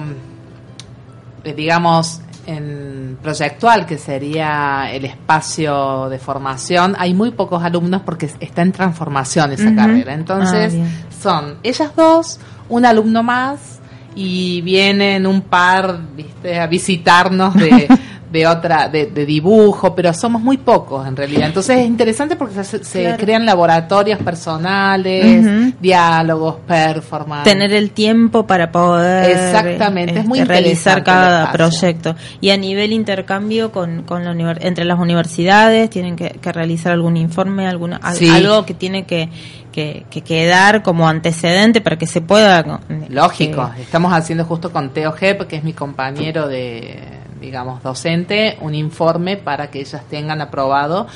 [1.44, 8.30] eh, digamos, en proyectual, que sería el espacio de formación, hay muy pocos alumnos porque
[8.40, 10.14] está en transformación esa carrera.
[10.14, 10.86] Entonces, Ah,
[11.22, 13.80] son ellas dos, un alumno más
[14.14, 17.88] y vienen un par, viste, a visitarnos de,
[18.34, 21.46] de otra, de, de dibujo, pero somos muy pocos en realidad.
[21.46, 23.16] Entonces es interesante porque se, se Claro.
[23.18, 27.44] crean laboratorios personales, diálogos, performance.
[27.44, 32.16] Tener el tiempo para poder Exactamente, es muy este, realizar cada proyecto.
[32.40, 37.16] Y a nivel intercambio con, con la entre las universidades, tienen que, que realizar algún
[37.16, 38.28] informe, alguna, Sí.
[38.28, 39.28] algo que tiene que,
[39.70, 42.80] que, que quedar como antecedente para que se pueda.
[43.08, 46.98] Lógico, estamos haciendo justo con Teo Hep, que es mi compañero de,
[47.44, 51.06] digamos, docente, un informe para que ellas tengan aprobado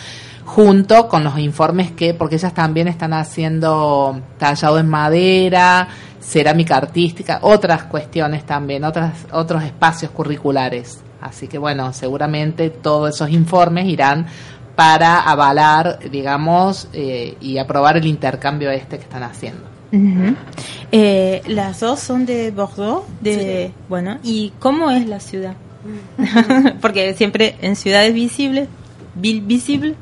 [0.44, 5.88] junto con los informes que, porque ellas también están haciendo tallado en madera,
[6.20, 11.00] cerámica artística, otras cuestiones también, otras, otros espacios curriculares.
[11.20, 14.26] Así que bueno, seguramente todos esos informes irán
[14.74, 19.64] para avalar, digamos, eh, y aprobar el intercambio este que están haciendo.
[20.92, 25.54] Eh, las dos son de Bordeaux, de bueno, ¿y cómo es la ciudad?
[26.80, 28.66] Porque siempre en ciudades visibles,
[29.16, 29.94] ville visible,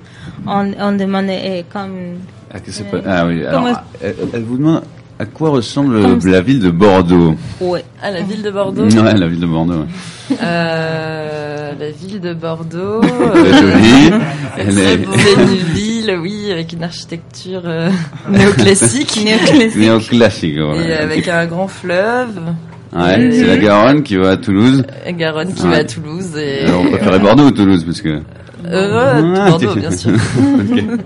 [0.46, 2.18] on, on demande eh, comme
[2.52, 4.82] Ah, que c'est pas- ah oui, Comment alors, elle, elle vous demande
[5.18, 7.84] à quoi ressemble Comme- la ville de Bordeaux ouais.
[8.02, 9.80] Ah, la ville de Bordeaux Ouais, la ville de Bordeaux.
[9.80, 10.36] ouais.
[10.42, 13.00] Euh, La ville de Bordeaux.
[13.02, 14.10] Elle est jolie.
[14.58, 17.90] Elle est C'est une ville, oui, avec une architecture euh,
[18.30, 19.24] néoclassique.
[19.76, 20.58] néoclassique.
[20.58, 20.82] voilà.
[20.88, 22.40] Et avec un grand fleuve.
[22.94, 24.84] Ouais, Et- c'est la Garonne qui va à Toulouse.
[25.18, 25.70] Garonne qui Ouais.
[25.70, 26.36] va à Toulouse.
[26.36, 26.64] Et...
[26.66, 28.20] Alors, on préférait Bordeaux ou Toulouse parce que.
[28.66, 30.12] Euh, Ah, Bordeaux, bien sûr.
[30.38, 30.82] Ok.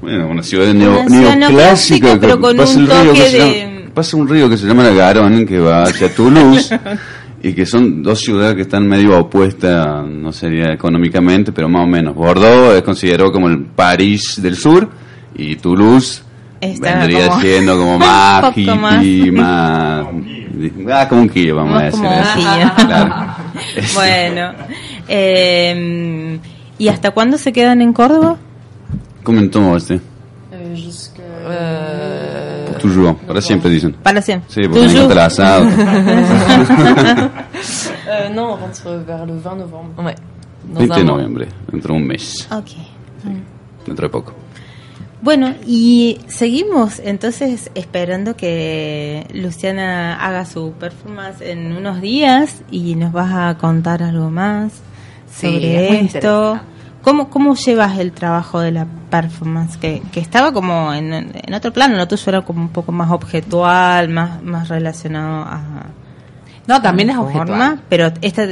[0.00, 3.04] Bueno, una ciudad neo- Una ciudad neoclásica, neoclásica, pero que con pasa un el río
[3.04, 6.14] toque que de- llama- pasa un río que se llama la Garonne que va hacia
[6.14, 6.70] Toulouse
[7.42, 11.86] y que son dos ciudades que están medio opuestas, no sería económicamente, pero más o
[11.86, 12.14] menos.
[12.14, 14.88] Bordeaux es considerado como el París del sur
[15.36, 16.22] y Toulouse
[16.60, 19.02] Está vendría como- siendo como más un poco más.
[19.04, 20.06] hippie, más,
[20.92, 22.00] ah, como un Kiev, vamos a Más decir.
[22.04, 22.34] como eso.
[22.34, 22.86] Kiev.
[22.86, 23.14] Claro.
[23.94, 24.52] bueno,
[25.08, 26.38] eh,
[26.78, 28.36] ¿y hasta cuándo se quedan en Córdoba?
[29.22, 30.00] Comentó este.
[30.76, 31.22] Jusque.
[31.22, 33.92] Euh, Toujours, para siempre dicen.
[34.02, 34.48] Para siempre.
[34.50, 35.04] Sí, porque me Toujours.
[35.04, 35.64] encanta el asado.
[38.34, 40.04] Non, on rentre vers le 20 novembre.
[40.04, 40.14] Ouais.
[40.64, 42.70] Dans 20 de un noviembre, dentro de un mes, Ok.
[43.86, 44.32] dentro de poco.
[45.22, 53.12] Bueno, y seguimos entonces esperando que Luciana haga su performance en unos días y nos
[53.12, 54.72] vas a contar algo más
[55.30, 56.00] Sí, es sobre esto.
[56.00, 56.60] interesante.
[57.02, 59.76] ¿Cómo, ¿Cómo llevas el trabajo de la performance?
[59.78, 63.10] Que, que estaba como en, en otro plano, lo tuyo era como un poco más
[63.10, 65.62] objetual, más, más relacionado a...
[66.66, 67.80] No, también es forma, objetual.
[67.88, 68.46] pero esta,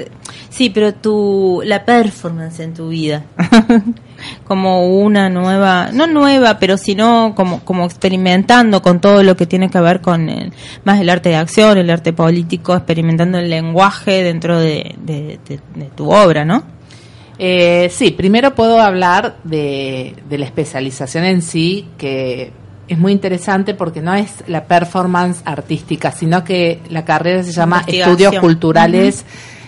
[0.51, 3.25] sí, pero tu, la performance en tu vida.
[4.45, 9.71] como una nueva, no nueva, pero sino como, como experimentando con todo lo que tiene
[9.71, 10.53] que ver con el,
[10.85, 15.61] más el arte de acción, el arte político, experimentando el lenguaje dentro de, de- de-
[15.75, 16.63] de tu obra, ¿no?
[17.39, 22.51] Eh, sí, primero puedo hablar de, de la especialización en sí, que
[22.89, 27.85] es muy interesante porque no es la performance artística, sino que la carrera se llama.
[27.87, 29.25] Estudios Culturales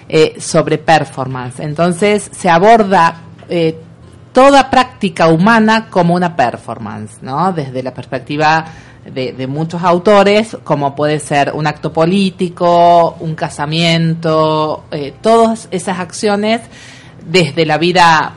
[0.08, 1.60] eh, sobre Performance.
[1.60, 3.76] Entonces se aborda eh,
[4.32, 7.52] toda práctica humana como una performance, ¿no?
[7.52, 8.64] Desde la perspectiva
[9.04, 15.98] de, de muchos autores, como puede ser un acto político, un casamiento, eh, todas esas
[15.98, 16.60] acciones
[17.26, 18.34] desde la vida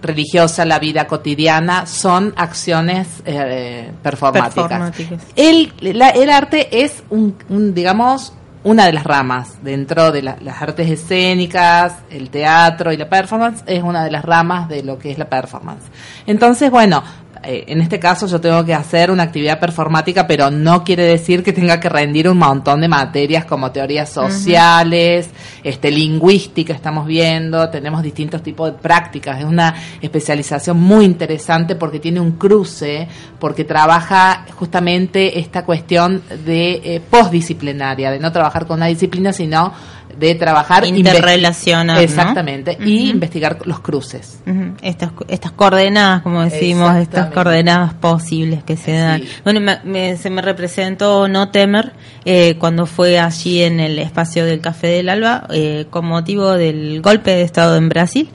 [0.00, 4.54] religiosa, la vida cotidiana, son acciones eh, performáticas.
[4.68, 5.22] Performáticas.
[5.34, 8.32] El, la- el arte es, un, un, digamos,
[8.64, 13.62] una de las ramas dentro de la- las artes escénicas, el teatro y la performance,
[13.66, 15.82] es una de las ramas de lo que es la performance.
[16.26, 17.02] Entonces, bueno,
[17.42, 21.42] eh, en este caso yo tengo que hacer una actividad performática, pero no quiere decir
[21.42, 25.30] que tenga que rendir un montón de materias como teorías sociales,
[25.62, 32.00] este, lingüística, estamos viendo, tenemos distintos tipos de prácticas, es una especialización muy interesante porque
[32.00, 33.08] tiene un cruce,
[33.38, 39.72] porque trabaja justamente esta cuestión de eh, postdisciplinaria, de no trabajar con una disciplina, sino
[40.16, 40.84] de trabajar
[41.18, 42.02] Interrelacionar, ¿no?
[42.02, 44.40] Exactamente, y investigar los cruces.
[44.82, 49.22] Estas, estas coordenadas, como decimos, estas coordenadas posibles que se dan.
[49.44, 51.92] Bueno, me- me- se me representó No Temer
[52.24, 57.00] eh, cuando fue allí en el espacio del Café del Alba eh, con motivo del
[57.02, 58.28] golpe de Estado en Brasil.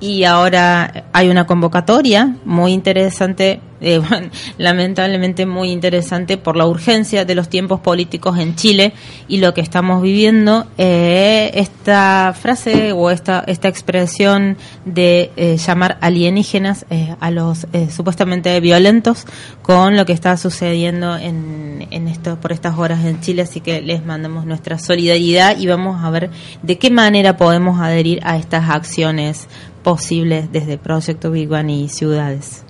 [0.00, 7.24] Y ahora hay una convocatoria muy interesante, eh, bueno, lamentablemente muy interesante por la urgencia
[7.24, 8.92] de los tiempos políticos en Chile
[9.26, 10.66] y lo que estamos viviendo.
[10.78, 16.86] Eh, esta frase o esta, esta expresión de eh, llamar alienígenas
[17.20, 19.26] a los supuestamente violentos
[19.62, 23.42] con lo que está sucediendo en, en esto, por estas horas en Chile.
[23.42, 26.30] Así que les mandamos nuestra solidaridad y vamos a ver
[26.62, 29.48] de qué manera podemos adherir a estas acciones
[29.88, 32.62] posibles desde Proyecto Big One y ciudades.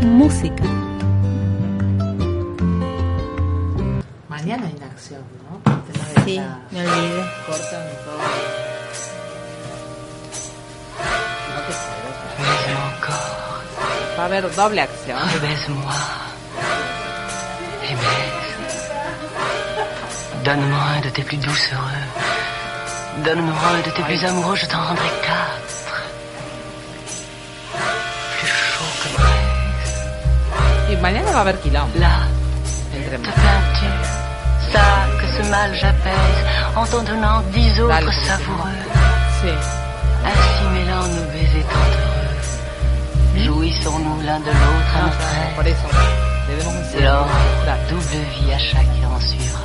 [0.00, 0.64] Música.
[4.30, 5.20] Mañana hay una acción,
[5.50, 6.24] ¿no?
[6.24, 7.22] Sí, me olvidé.
[7.46, 7.91] Cortan
[14.22, 15.18] Va a haber doble acción.
[18.02, 18.54] baise.
[20.44, 22.06] Donne-moi un de tes plus douces heureux.
[23.24, 25.94] Donne-moi un de tes plus amoureux, je t'en rendrai quatre.
[28.38, 30.92] Plus chaud que braise.
[30.92, 31.98] Y mañana va a haber quilombo.
[31.98, 32.14] Là,
[32.92, 33.90] te plains-tu
[34.72, 34.86] Ça,
[35.18, 36.40] que ce mal j'apaise
[36.76, 38.82] en t'en donnant dix autres savoureux.
[39.40, 39.52] Sí.
[40.28, 42.01] Ainsi mêlant nos baisers heureux.
[43.44, 47.02] Jouissons-nous l'un de l'autre à No, notre no, aise.
[47.02, 47.26] Lors,
[47.88, 49.60] double vie à chacun en suivra.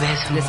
[0.00, 0.42] Baise-moi.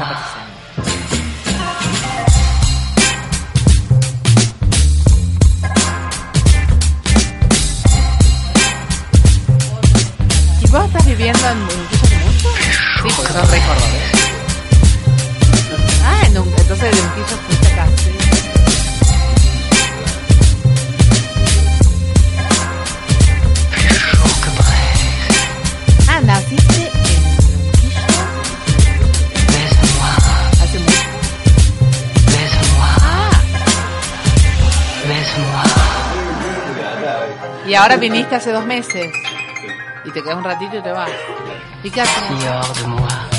[10.62, 12.50] ¿Y vos estás viviendo en Unquillo hace mucho?
[13.02, 13.62] Sí, porque sos re
[37.82, 39.12] ahora viniste hace dos meses.
[40.06, 41.10] Y te quedas un ratito y te vas.
[41.84, 43.31] ¿Y qué haces?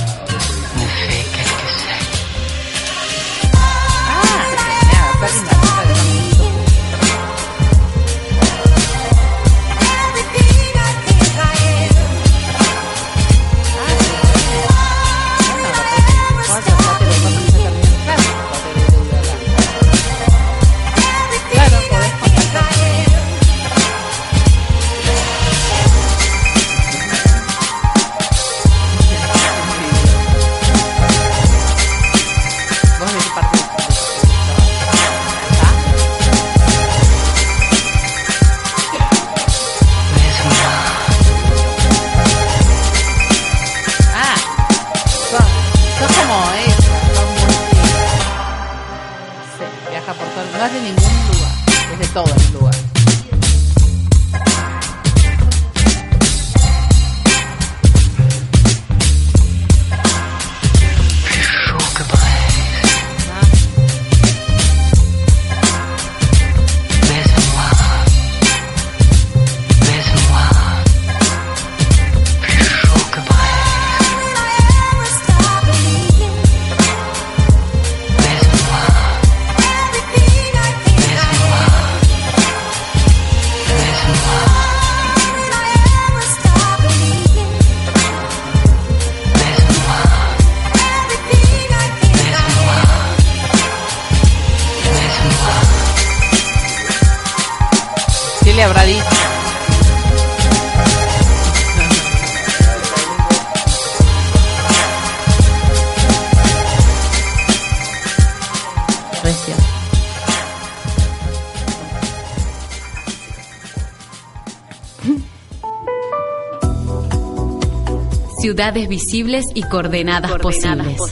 [118.71, 121.03] Visibles y coordenadas, posibles.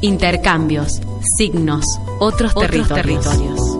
[0.00, 1.00] Intercambios,
[1.36, 1.86] signos,
[2.18, 3.22] otros, territorios.
[3.22, 3.71] territorios.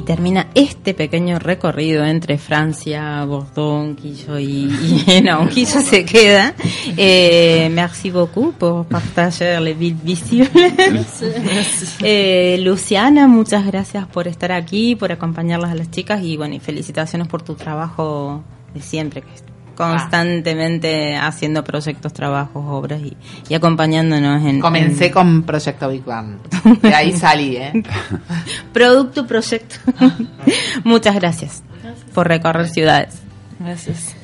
[0.00, 4.66] Y termina este pequeño recorrido entre Francia, Bordeaux, Unquillo y,
[5.22, 6.54] no, Unquillo se queda.
[6.96, 11.06] Eh, merci beaucoup por partager les villes visibles.
[12.00, 16.60] Eh, Luciana, muchas gracias por estar aquí, por acompañarlas a las chicas y bueno, y
[16.60, 18.42] felicitaciones por tu trabajo
[18.72, 19.49] de siempre, que es
[19.88, 23.16] constantemente haciendo proyectos, trabajos, obras y,
[23.48, 24.60] y acompañándonos en...
[24.60, 26.36] Comencé en- con Proyecto Big Bang.
[26.82, 27.72] De ahí salí, ¿eh?
[28.72, 29.76] Producto, proyecto.
[30.84, 31.62] Muchas gracias
[32.14, 33.18] por recorrer ciudades.
[33.58, 34.14] Gracias.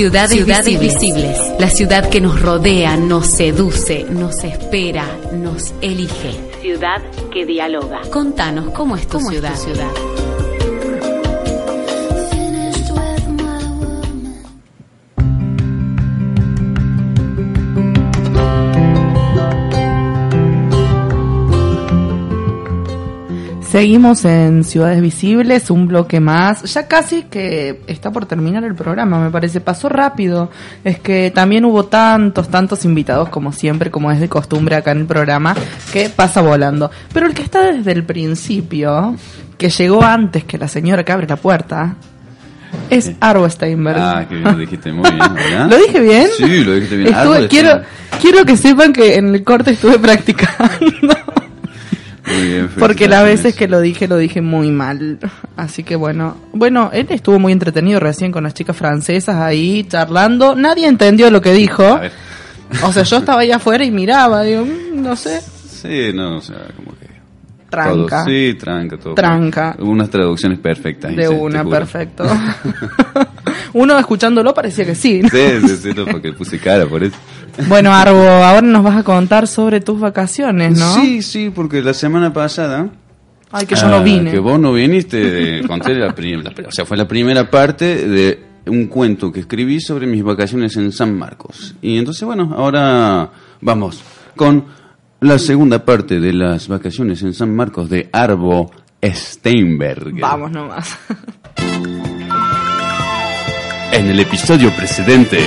[0.00, 1.38] Ciudades, Ciudades visibles.
[1.58, 6.40] La ciudad que nos rodea, nos seduce, nos espera, nos elige.
[6.62, 8.00] Ciudad que dialoga.
[8.10, 9.54] Contanos cómo es tu ciudad.
[9.56, 9.90] ciudad?
[23.70, 26.64] Seguimos en Ciudades Visibles, un bloque más.
[26.74, 29.60] Ya casi que está por terminar el programa, me parece.
[29.60, 30.50] Pasó rápido.
[30.82, 34.98] Es que también hubo tantos, tantos invitados, como siempre, como es de costumbre acá en
[34.98, 35.54] el programa,
[35.92, 36.90] que pasa volando.
[37.12, 39.14] Pero el que está desde el principio,
[39.56, 41.94] que llegó antes que la señora que abre la puerta,
[42.88, 43.98] es Arvo Steinberg.
[44.00, 45.70] Ah, que lo dijiste muy bien, ¿verdad?
[45.70, 46.26] ¿Lo dije bien?
[46.36, 47.14] Sí, lo dijiste bien.
[47.14, 47.82] Estuve- quiero,
[48.20, 51.14] quiero que sepan que en el corte estuve practicando.
[52.32, 55.18] Muy bien, Porque las veces que lo dije, lo dije muy mal.
[55.56, 56.36] Así que bueno.
[56.52, 60.54] Bueno, él estuvo muy entretenido recién con las chicas francesas ahí charlando.
[60.54, 62.00] Nadie entendió lo que dijo.
[62.84, 65.40] O sea, yo estaba ahí afuera y miraba, digo, mm, no sé.
[65.40, 66.99] Sí, no, o sea, como que...
[67.70, 68.24] Tranca.
[68.24, 69.14] todo- sí, tranca, todo.
[69.14, 69.76] Tranca.
[69.78, 71.14] Unas traducciones perfectas.
[71.14, 72.24] De sí, te una, perfecto.
[73.72, 75.20] Uno escuchándolo parecía que sí.
[75.22, 75.28] ¿no?
[75.28, 77.16] Sí, sí, sí, no, porque puse cara por eso.
[77.68, 80.94] Bueno, Arbo, ahora nos vas a contar sobre tus vacaciones, ¿no?
[80.94, 82.88] Sí, sí, porque la semana pasada...
[83.52, 84.30] Ay, que yo no vine.
[84.30, 88.42] Que vos no viniste, conté la, prim- la- o sea, fue la primera parte de
[88.66, 91.74] un cuento que escribí sobre mis vacaciones en San Marcos.
[91.82, 94.02] Y entonces, bueno, ahora vamos
[94.36, 94.64] con
[95.20, 98.70] la segunda parte de las vacaciones en San Marcos de Arbo
[99.02, 100.18] Steinberg.
[100.18, 100.96] Vamos nomás.
[103.92, 105.46] En el episodio precedente.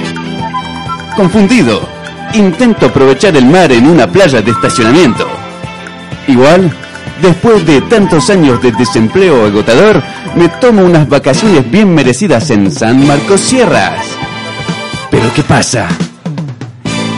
[1.15, 1.81] Confundido.
[2.35, 5.27] Intento aprovechar el mar en una playa de estacionamiento.
[6.27, 6.71] Igual,
[7.21, 10.03] después de tantos años de desempleo agotador,
[10.35, 14.05] me tomo unas vacaciones bien merecidas en San Marcos Sierras.
[15.09, 15.87] Pero ¿qué pasa?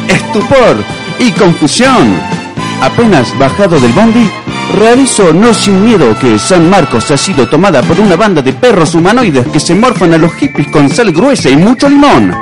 [0.07, 0.77] Estupor
[1.19, 2.44] y confusión.
[2.81, 4.29] Apenas bajado del bondi,
[4.77, 8.93] realizo no sin miedo que San Marcos ha sido tomada por una banda de perros
[8.95, 12.33] humanoides que se morfan a los hippies con sal gruesa y mucho limón.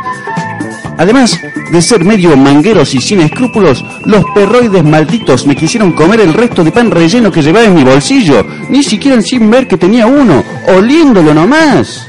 [0.98, 1.40] Además
[1.72, 6.64] de ser medio mangueros y sin escrúpulos, los perroides malditos me quisieron comer el resto
[6.64, 10.44] de pan relleno que llevaba en mi bolsillo, ni siquiera sin ver que tenía uno,
[10.76, 12.08] oliéndolo nomás.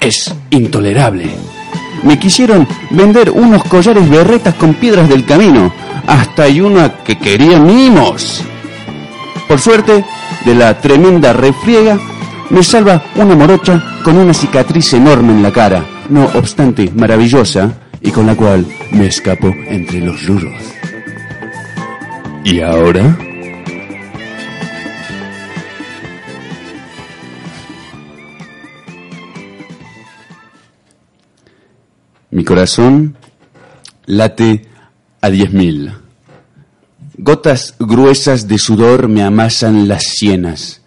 [0.00, 1.30] Es intolerable.
[2.02, 5.72] Me quisieron vender unos collares berretas con piedras del camino,
[6.06, 8.42] hasta hay una que quería mimos.
[9.48, 10.04] Por suerte,
[10.44, 11.98] de la tremenda refriega,
[12.50, 18.10] me salva una morocha con una cicatriz enorme en la cara, no obstante maravillosa, y
[18.10, 20.52] con la cual me escapo entre los ruros.
[22.44, 23.16] ¿Y ahora?
[32.30, 33.16] Mi corazón
[34.06, 34.73] late
[35.24, 35.90] a diez mil.
[37.16, 40.82] Gotas gruesas de sudor me amasan las sienas.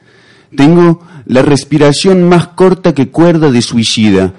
[0.55, 4.33] Tengo la respiración más corta que cuerda de suicida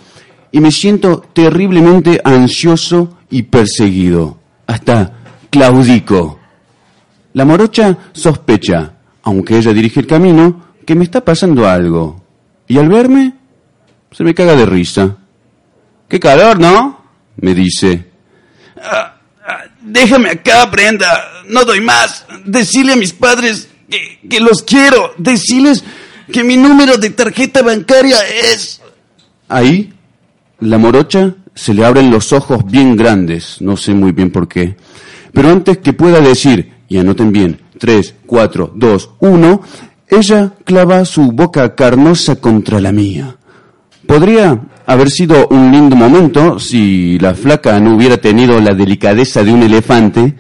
[0.53, 4.39] y me siento terriblemente ansioso y perseguido.
[4.69, 5.15] Hasta
[5.51, 6.39] claudico.
[7.33, 8.95] La morocha sospecha,
[9.25, 12.23] aunque ella dirige el camino, que me está pasando algo.
[12.69, 13.35] Y al verme,
[14.13, 15.17] se me caga de risa.
[16.09, 16.99] ¡Qué calor, ¿no?
[17.41, 18.07] me dice.
[19.89, 21.09] Déjame acá, Brenda.
[21.49, 22.25] No doy más.
[22.45, 25.13] Decile a mis padres que, que los quiero.
[25.19, 25.85] Deciles
[26.33, 28.19] que mi número de tarjeta bancaria
[28.53, 28.81] es...
[29.49, 29.93] Ahí,
[30.61, 33.61] la morocha se le abren los ojos bien grandes.
[33.61, 34.77] No sé muy bien por qué.
[35.33, 39.63] Pero antes que pueda decir, y anoten bien, 3, 4, 2, 1,
[40.09, 43.37] ella clava su boca carnosa contra la mía.
[44.07, 49.53] Podría haber sido un lindo momento si la flaca no hubiera tenido la delicadeza de
[49.53, 50.35] un elefante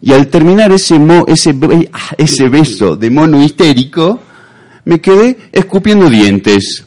[0.00, 1.52] y al terminar ese, mo- ese,
[1.92, 4.20] ah, ese beso de mono histérico,
[4.84, 6.86] me quedé escupiendo dientes.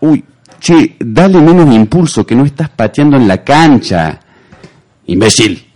[0.00, 0.24] Uy,
[0.60, 4.20] che, dale menos impulso que no estás pateando en la cancha.
[5.06, 5.66] Imbécil,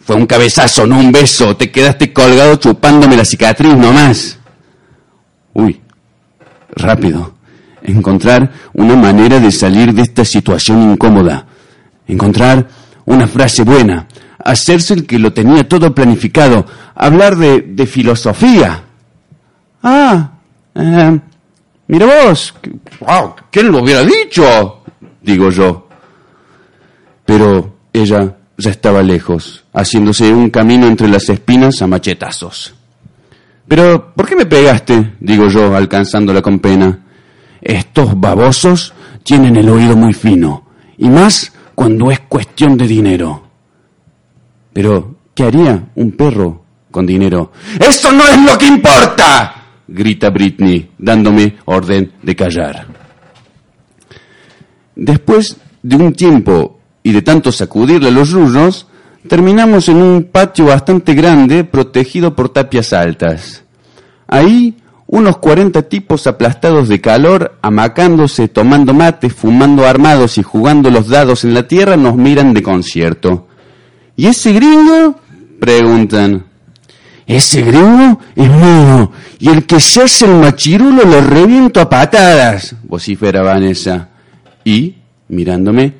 [0.00, 1.56] fue un cabezazo, no un beso.
[1.56, 4.40] Te quedaste colgado chupándome la cicatriz nomás.
[5.54, 5.80] Uy,
[6.74, 7.34] rápido.
[7.82, 11.46] Encontrar una manera de salir de esta situación incómoda.
[12.06, 12.68] Encontrar
[13.04, 14.06] una frase buena.
[14.44, 16.64] Hacerse el que lo tenía todo planificado.
[16.94, 18.82] Hablar de, de filosofía.
[19.82, 20.32] Ah,
[20.74, 21.20] eh,
[21.88, 22.54] mira vos.
[23.00, 24.82] Wow, ¿quién lo hubiera dicho?
[25.20, 25.88] Digo yo.
[27.24, 32.74] Pero ella ya estaba lejos, haciéndose un camino entre las espinas a machetazos.
[33.66, 35.14] Pero, ¿por qué me pegaste?
[35.20, 36.98] digo yo, alcanzándola con pena.
[37.62, 38.92] Estos babosos
[39.22, 40.66] tienen el oído muy fino,
[40.98, 43.42] y más cuando es cuestión de dinero.
[44.72, 47.52] Pero, ¿qué haría un perro con dinero?
[47.80, 49.62] ¡Eso no es lo que importa!
[49.92, 52.86] grita Britney, dándome orden de callar.
[54.94, 58.86] Después de un tiempo y de tanto sacudirle los rullos,
[59.28, 63.64] terminamos en un patio bastante grande protegido por tapias altas.
[64.26, 64.76] Ahí
[65.12, 71.44] unos 40 tipos aplastados de calor, amacándose, tomando mates, fumando armados y jugando los dados
[71.44, 73.46] en la tierra, nos miran de concierto.
[74.16, 75.16] ¿Y ese gringo?
[75.60, 76.46] preguntan.
[77.26, 82.74] Ese gringo es mío, y el que se hace el machirulo lo reviento a patadas,
[82.82, 84.08] vocifera Vanessa.
[84.64, 84.94] Y,
[85.28, 85.92] mirándome,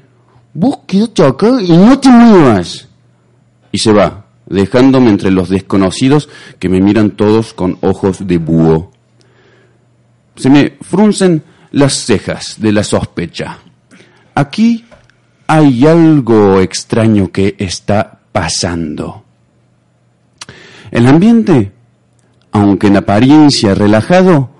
[0.54, 2.88] vos quédate acá y no te muevas.
[3.72, 8.91] Y se va, dejándome entre los desconocidos que me miran todos con ojos de búho.
[10.36, 13.58] Se me fruncen las cejas de la sospecha.
[14.34, 14.84] Aquí
[15.46, 19.24] hay algo extraño que está pasando.
[20.90, 21.72] El ambiente,
[22.52, 24.50] aunque en apariencia relajado,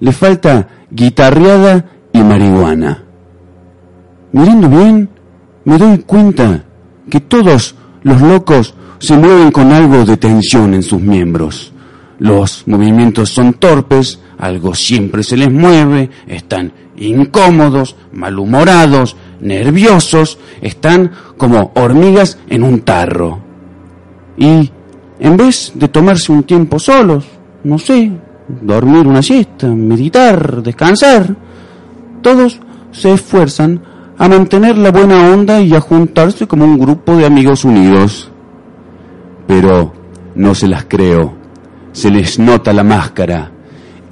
[0.00, 3.04] le falta guitarreada y marihuana.
[4.32, 5.08] Mirando bien,
[5.64, 6.64] me doy cuenta
[7.10, 11.72] que todos los locos se mueven con algo de tensión en sus miembros.
[12.18, 21.70] Los movimientos son torpes, algo siempre se les mueve, están incómodos, malhumorados, nerviosos, están como
[21.76, 23.38] hormigas en un tarro.
[24.36, 24.68] Y
[25.20, 27.24] en vez de tomarse un tiempo solos,
[27.62, 28.10] no sé,
[28.48, 31.36] dormir una siesta, meditar, descansar,
[32.20, 32.58] todos
[32.90, 33.80] se esfuerzan
[34.18, 38.28] a mantener la buena onda y a juntarse como un grupo de amigos unidos.
[39.46, 39.92] Pero
[40.34, 41.32] no se las creo,
[41.92, 43.51] se les nota la máscara.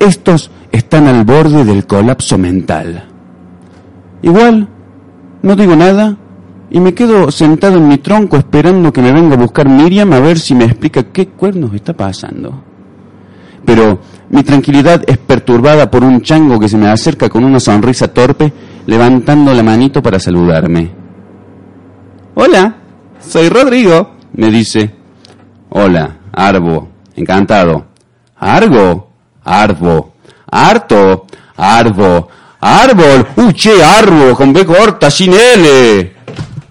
[0.01, 3.05] Estos están al borde del colapso mental.
[4.23, 4.67] Igual,
[5.43, 6.17] no digo nada
[6.71, 10.21] y me quedo sentado en mi tronco esperando que me venga a buscar Miriam a
[10.21, 12.65] ver si me explica qué cuernos está pasando.
[13.67, 18.09] Pero mi tranquilidad es perturbada por un chango que se me acerca con una sonrisa
[18.09, 18.51] torpe,
[18.87, 20.91] levantando la manito para saludarme.
[22.37, 22.75] Hola,
[23.19, 24.95] soy Rodrigo, me dice.
[25.69, 27.89] Hola, Arbo, encantado.
[28.37, 29.10] Argo,
[29.45, 30.15] Arbo,
[30.51, 31.27] harto,
[31.57, 32.29] Arbo,
[32.61, 36.15] árbol, uy, che, Arbo, con B corta, sin L.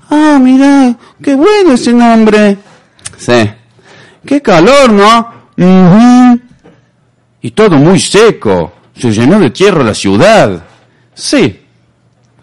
[0.09, 2.57] Ah, mira, qué bueno ese nombre.
[3.17, 3.51] Sí.
[4.25, 5.19] Qué calor, ¿no?
[5.57, 6.39] Ujú.
[7.41, 8.73] Y todo muy seco.
[8.95, 10.63] Se llenó de tierra la ciudad.
[11.13, 11.59] Sí.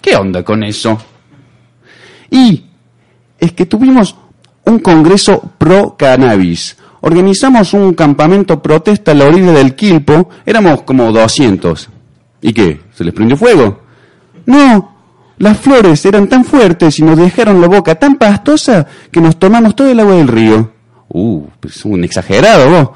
[0.01, 0.97] ¿Qué onda con eso?
[2.31, 2.65] Y
[3.39, 4.15] es que tuvimos
[4.65, 6.77] un congreso pro cannabis.
[7.07, 10.29] Organizamos un campamento protesta a la orilla del Quilpo.
[10.45, 11.89] Éramos como 200.
[12.43, 12.81] ¿Y qué?
[12.93, 13.79] ¿Se les prendió fuego?
[14.45, 14.97] No,
[15.39, 19.77] las flores eran tan fuertes y nos dejaron la boca tan pastosa que nos tomamos
[19.77, 20.73] todo el agua del río.
[21.07, 22.89] Uh, es un exagerado vos.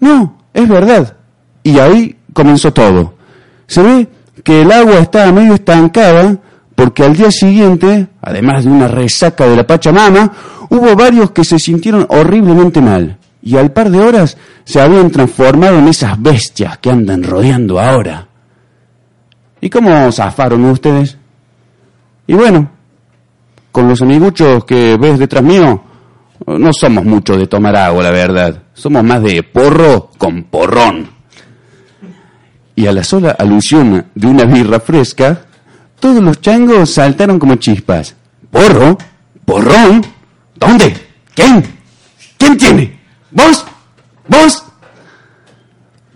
[0.00, 1.16] No, es verdad.
[1.62, 3.14] Y ahí comenzó todo.
[3.68, 4.08] Se ve
[4.42, 6.36] que el agua estaba medio estancada
[6.74, 10.32] porque al día siguiente, además de una resaca de la Pachamama,
[10.68, 15.78] hubo varios que se sintieron horriblemente mal y al par de horas se habían transformado
[15.78, 18.26] en esas bestias que andan rodeando ahora.
[19.60, 21.16] ¿Y cómo zafaron ustedes?
[22.26, 22.68] Y bueno,
[23.70, 25.80] con los amiguchos que ves detrás mío,
[26.44, 28.64] no somos mucho de tomar agua, la verdad.
[28.74, 31.08] Somos más de porro con porrón.
[32.74, 35.42] Y a la sola alusión de una birra fresca,
[36.00, 38.16] todos los changos saltaron como chispas.
[38.50, 38.98] ¿Porro?
[39.44, 40.04] ¿Porrón?
[40.56, 40.96] ¿Dónde?
[41.32, 41.64] ¿Quién?
[42.36, 42.95] ¿Quién tiene?
[43.36, 43.64] ¿Vos?
[44.26, 44.64] ¿Vos?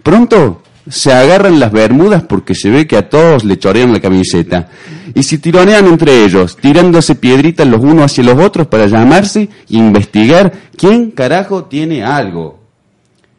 [0.03, 4.68] Pronto se agarran las bermudas porque se ve que a todos le chorean la camiseta.
[5.14, 9.49] Y se tironean entre ellos, tirándose piedritas los unos hacia los otros para llamarse e
[9.77, 12.59] investigar quién carajo tiene algo.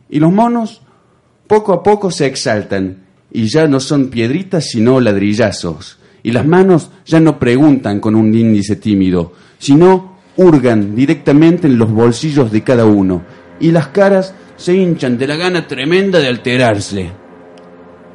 [0.10, 0.82] Y los monos
[1.48, 2.98] poco a poco se exaltan
[3.32, 5.98] y ya no son piedritas sino ladrillazos.
[6.24, 11.92] Y las manos ya no preguntan con un índice tímido, sino hurgan directamente en los
[11.92, 13.24] bolsillos de cada uno.
[13.62, 17.12] Y las caras se hinchan de la gana tremenda de alterarse.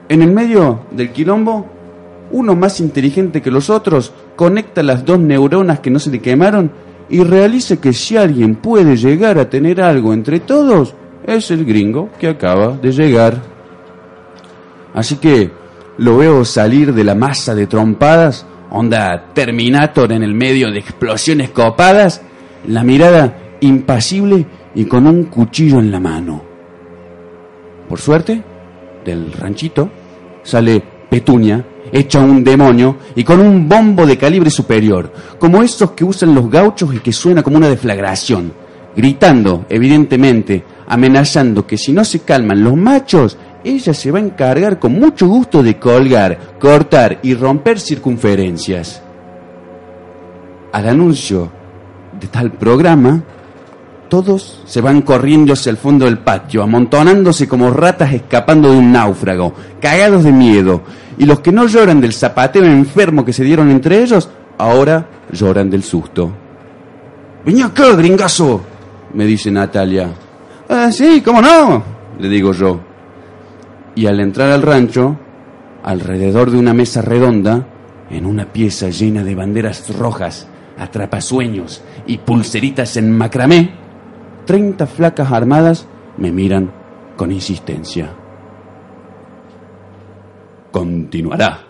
[0.09, 1.67] En el medio del quilombo,
[2.31, 6.71] uno más inteligente que los otros conecta las dos neuronas que no se le quemaron
[7.09, 10.95] y realiza que si alguien puede llegar a tener algo entre todos,
[11.25, 13.41] es el gringo que acaba de llegar.
[14.95, 15.51] Así que
[15.99, 21.51] lo veo salir de la masa de trompadas, onda Terminator en el medio de explosiones
[21.51, 22.23] copadas,
[22.67, 24.47] la mirada impasible
[24.77, 26.43] y con un cuchillo en la mano.
[27.89, 28.43] Por suerte,
[29.05, 29.91] del ranchito
[30.43, 36.05] sale Petunia, hecha un demonio y con un bombo de calibre superior, como esos que
[36.05, 38.53] usan los gauchos y que suena como una deflagración,
[38.95, 44.79] gritando, evidentemente, amenazando que si no se calman los machos, ella se va a encargar
[44.79, 49.03] con mucho gusto de colgar, cortar y romper circunferencias.
[50.73, 51.51] Al anuncio
[52.21, 53.25] de tal programa,
[54.09, 58.93] todos se van corriendo hacia el fondo del patio, amontonándose como ratas escapando de un
[58.93, 60.83] náufrago, cagados de miedo.
[61.19, 64.29] Y los que no lloran del zapateo enfermo que se dieron entre ellos,
[64.59, 66.33] ahora lloran del susto.
[67.45, 68.61] ¡Vení acá, gringazo!
[69.15, 70.11] me dice Natalia.
[70.69, 71.83] Ah, sí, ¿cómo no?
[72.19, 72.81] le digo yo.
[73.95, 75.17] Y al entrar al rancho,
[75.83, 77.67] alrededor de una mesa redonda,
[78.11, 80.47] en una pieza llena de banderas rojas,
[80.79, 83.86] atrapasueños y pulseritas en macramé,
[84.47, 85.87] treinta flacas armadas
[86.17, 86.73] me miran
[87.17, 88.15] con insistencia.
[90.71, 91.66] Continuará.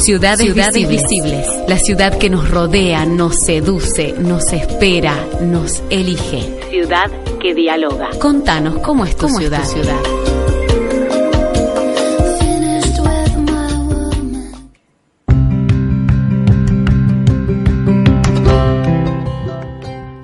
[0.00, 1.46] Ciudades, Ciudades visibles.
[1.68, 6.58] La ciudad que nos rodea, nos seduce, nos espera, nos elige.
[6.70, 8.08] Ciudad que dialoga.
[8.18, 9.62] Contanos cómo es tu ciudad.
[9.64, 10.00] ciudad?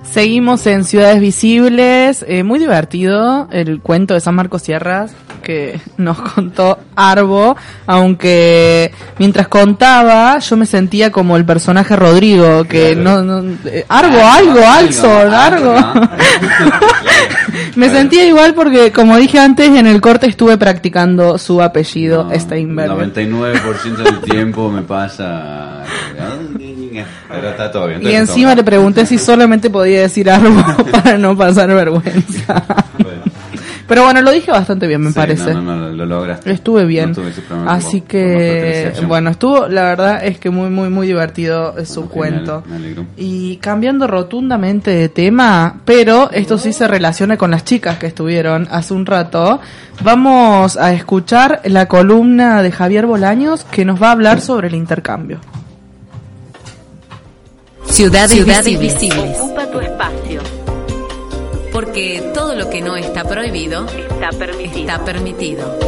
[0.05, 5.15] Seguimos en Ciudades Visibles, eh, muy divertido el cuento de San Marcos Sierras
[5.47, 12.95] que nos contó Arbo, aunque mientras contaba yo me sentía como el personaje Rodrigo, que
[12.97, 15.77] no, no eh, Arbo, algo, Alson, Argo.
[17.77, 22.39] me sentía igual porque como dije antes en el corte estuve practicando su apellido No,
[22.39, 22.93] Steinberg.
[22.93, 25.83] 99% del tiempo me pasa.
[27.29, 28.03] Pero está todo bien.
[28.03, 32.65] Y encima le pregunté si solamente podía decir Arbo para no pasar vergüenza.
[33.89, 35.55] Pero bueno, lo dije bastante bien, me Sí, parece.
[35.55, 36.51] No, no, no, lo lograste.
[36.51, 37.15] Estuve bien.
[37.51, 42.09] No Así que, bueno, estuvo, la verdad es que muy, muy, muy divertido su Genial,
[42.11, 42.63] cuento.
[42.67, 43.07] me alegro.
[43.17, 48.67] Y cambiando rotundamente de tema, pero esto sí se relaciona con las chicas que estuvieron
[48.71, 49.61] hace un rato,
[50.03, 54.75] vamos a escuchar la columna de Javier Bolaños que nos va a hablar sobre el
[54.75, 55.39] intercambio.
[57.85, 59.01] Ciudades, Ciudades visibles.
[59.01, 59.37] visibles.
[59.41, 60.26] Ocupa tu espacio.
[61.77, 64.81] Porque todo lo que no está prohibido está permitido.
[64.81, 65.79] Está permitido.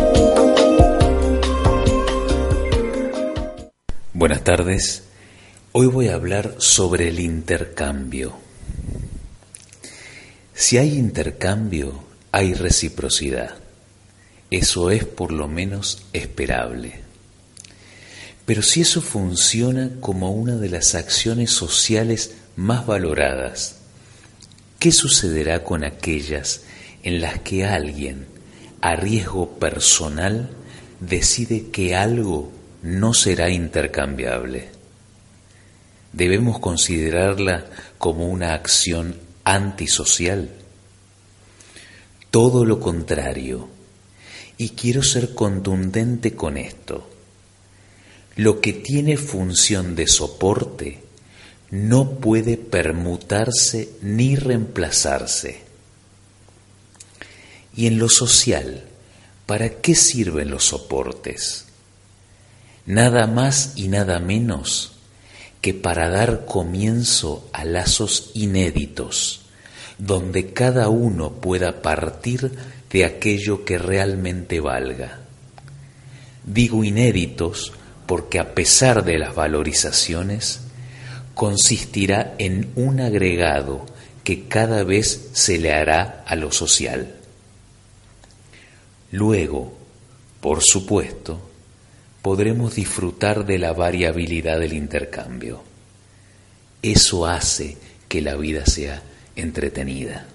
[4.12, 5.04] Buenas tardes.
[5.72, 8.34] Hoy voy a hablar sobre el intercambio.
[10.52, 13.54] Si hay intercambio, hay reciprocidad.
[14.50, 17.00] Eso es por lo menos esperable.
[18.44, 23.77] Pero si eso funciona como una de las acciones sociales más valoradas,
[24.78, 26.62] ¿qué sucederá con aquellas
[27.02, 28.26] en las que alguien,
[28.80, 30.50] a riesgo personal,
[31.00, 32.52] decide que algo
[32.82, 34.68] no será intercambiable?
[36.12, 37.66] ¿Debemos considerarla
[37.98, 40.50] como una acción antisocial?
[42.30, 43.68] Todo lo contrario.
[44.56, 47.08] Y quiero ser contundente con esto.
[48.36, 51.07] Lo que tiene función de soporte
[51.70, 55.62] no puede permutarse ni reemplazarse.
[57.76, 58.84] Y en lo social,
[59.46, 61.66] ¿para qué sirven los soportes?
[62.86, 64.92] Nada más y nada menos
[65.60, 69.42] que para dar comienzo a lazos inéditos,
[69.98, 72.52] donde cada uno pueda partir
[72.90, 75.20] de aquello que realmente valga.
[76.44, 77.72] Digo inéditos
[78.06, 80.60] porque a pesar de las valorizaciones,
[81.38, 83.86] consistirá en un agregado
[84.24, 87.14] que cada vez se le hará a lo social.
[89.12, 89.72] Luego,
[90.40, 91.40] por supuesto,
[92.22, 95.62] podremos disfrutar de la variabilidad del intercambio.
[96.82, 97.76] Eso hace
[98.08, 99.00] que la vida sea
[99.36, 100.26] entretenida.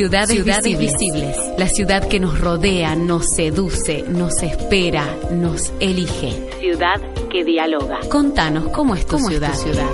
[0.00, 1.36] Ciudades, visibles.
[1.58, 6.32] La ciudad que nos rodea, nos seduce, nos espera, nos elige.
[6.58, 6.98] Ciudad
[7.28, 8.00] que dialoga.
[8.08, 9.52] Contanos cómo es tu ciudad.
[9.52, 9.90] ciudad?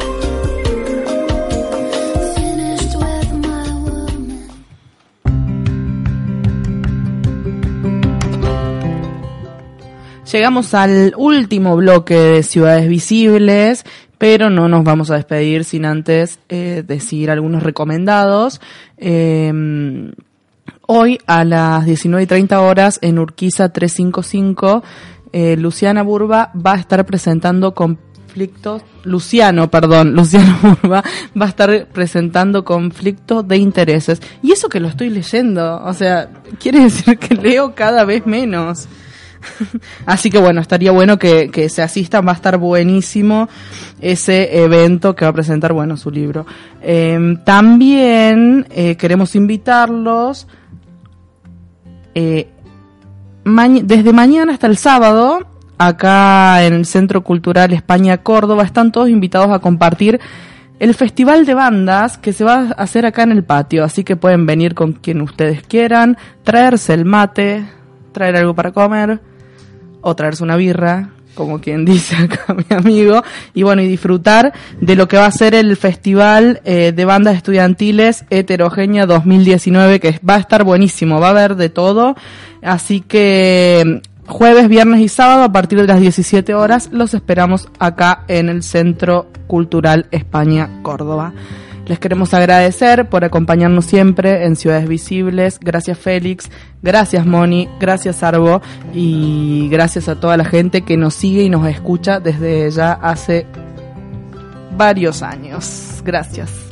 [10.30, 13.84] Llegamos al último bloque de Ciudades Visibles,
[14.18, 18.60] pero no nos vamos a despedir sin antes eh, decir algunos recomendados.
[18.96, 19.52] Eh,
[20.86, 24.82] hoy a las 19 y 30 horas en Urquiza 355,
[25.32, 31.02] eh, Luciana Burba va a estar presentando conflictos, Luciano, perdón, Luciano Burba
[31.40, 34.22] va a estar presentando conflictos de intereses.
[34.42, 38.88] Y eso que lo estoy leyendo, o sea, quiere decir que leo cada vez menos.
[40.06, 43.48] Así que bueno, estaría bueno que, se asistan, va a estar buenísimo
[44.00, 46.46] ese evento que va a presentar, bueno, su libro.
[46.82, 50.46] Eh, también eh, queremos invitarlos
[52.14, 52.48] eh,
[53.82, 55.46] desde mañana hasta el sábado,
[55.78, 60.20] acá en el Centro Cultural España Córdoba, están todos invitados a compartir
[60.78, 64.16] el festival de bandas que se va a hacer acá en el patio, así que
[64.16, 67.66] pueden venir con quien ustedes quieran, traerse el mate,
[68.16, 69.20] traer algo para comer
[70.00, 73.22] o traerse una birra, como quien dice acá mi amigo,
[73.52, 77.36] y bueno, y disfrutar de lo que va a ser el Festival eh, de Bandas
[77.36, 82.16] Estudiantiles Heterogénea 2019, que va a estar buenísimo, va a haber de todo,
[82.62, 88.24] así que jueves, viernes y sábado a partir de las 17 horas los esperamos acá
[88.28, 91.34] en el Centro Cultural España Córdoba.
[91.86, 95.60] Les queremos agradecer por acompañarnos siempre en Ciudades Visibles.
[95.60, 96.50] Gracias Félix,
[96.82, 98.60] gracias Moni, gracias Arbo
[98.92, 103.46] y gracias a toda la gente que nos sigue y nos escucha desde ya hace
[104.76, 106.02] varios años.
[106.04, 106.65] Gracias.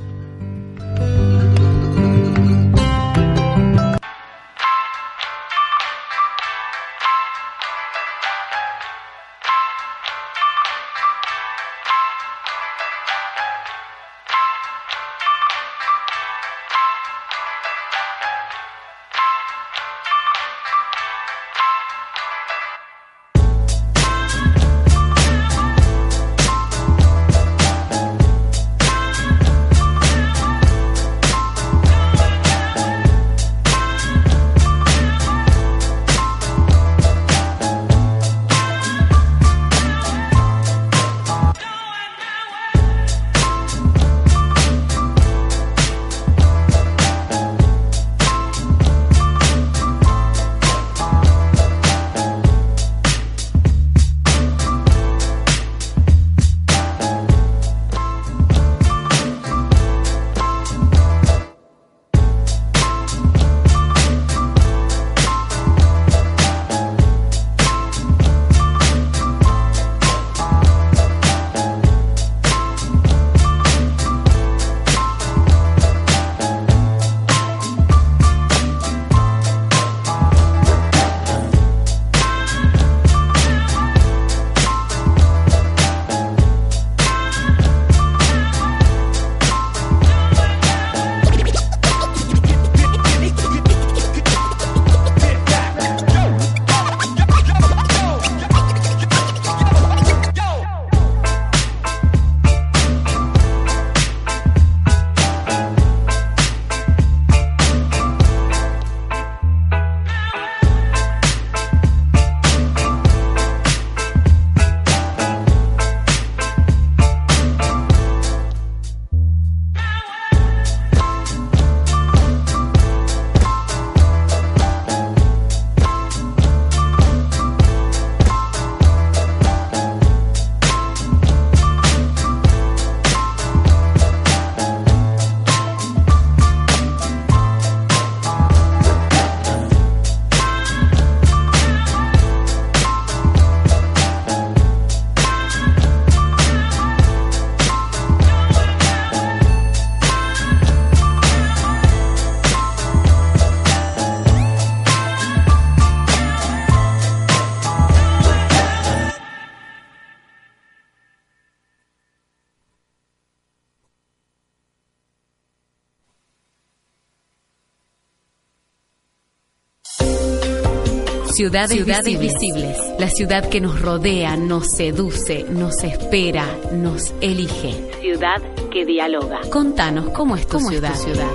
[171.34, 172.78] Ciudades, Ciudades visibles.
[172.96, 177.74] La ciudad que nos rodea, nos seduce, nos espera, nos elige.
[178.00, 178.40] Ciudad
[178.70, 179.40] que dialoga.
[179.50, 180.94] Contanos cómo es tu ciudad.
[180.94, 181.26] ciudad?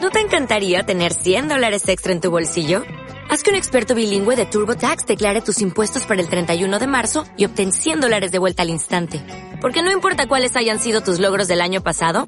[0.00, 2.84] ¿No te encantaría tener 100 dólares extra en tu bolsillo?
[3.30, 7.24] Haz que un experto bilingüe de TurboTax declare tus impuestos para el 31 de marzo
[7.36, 9.20] y obtén 100 dólares de vuelta al instante.
[9.60, 12.27] Porque no importa cuáles hayan sido tus logros del año pasado,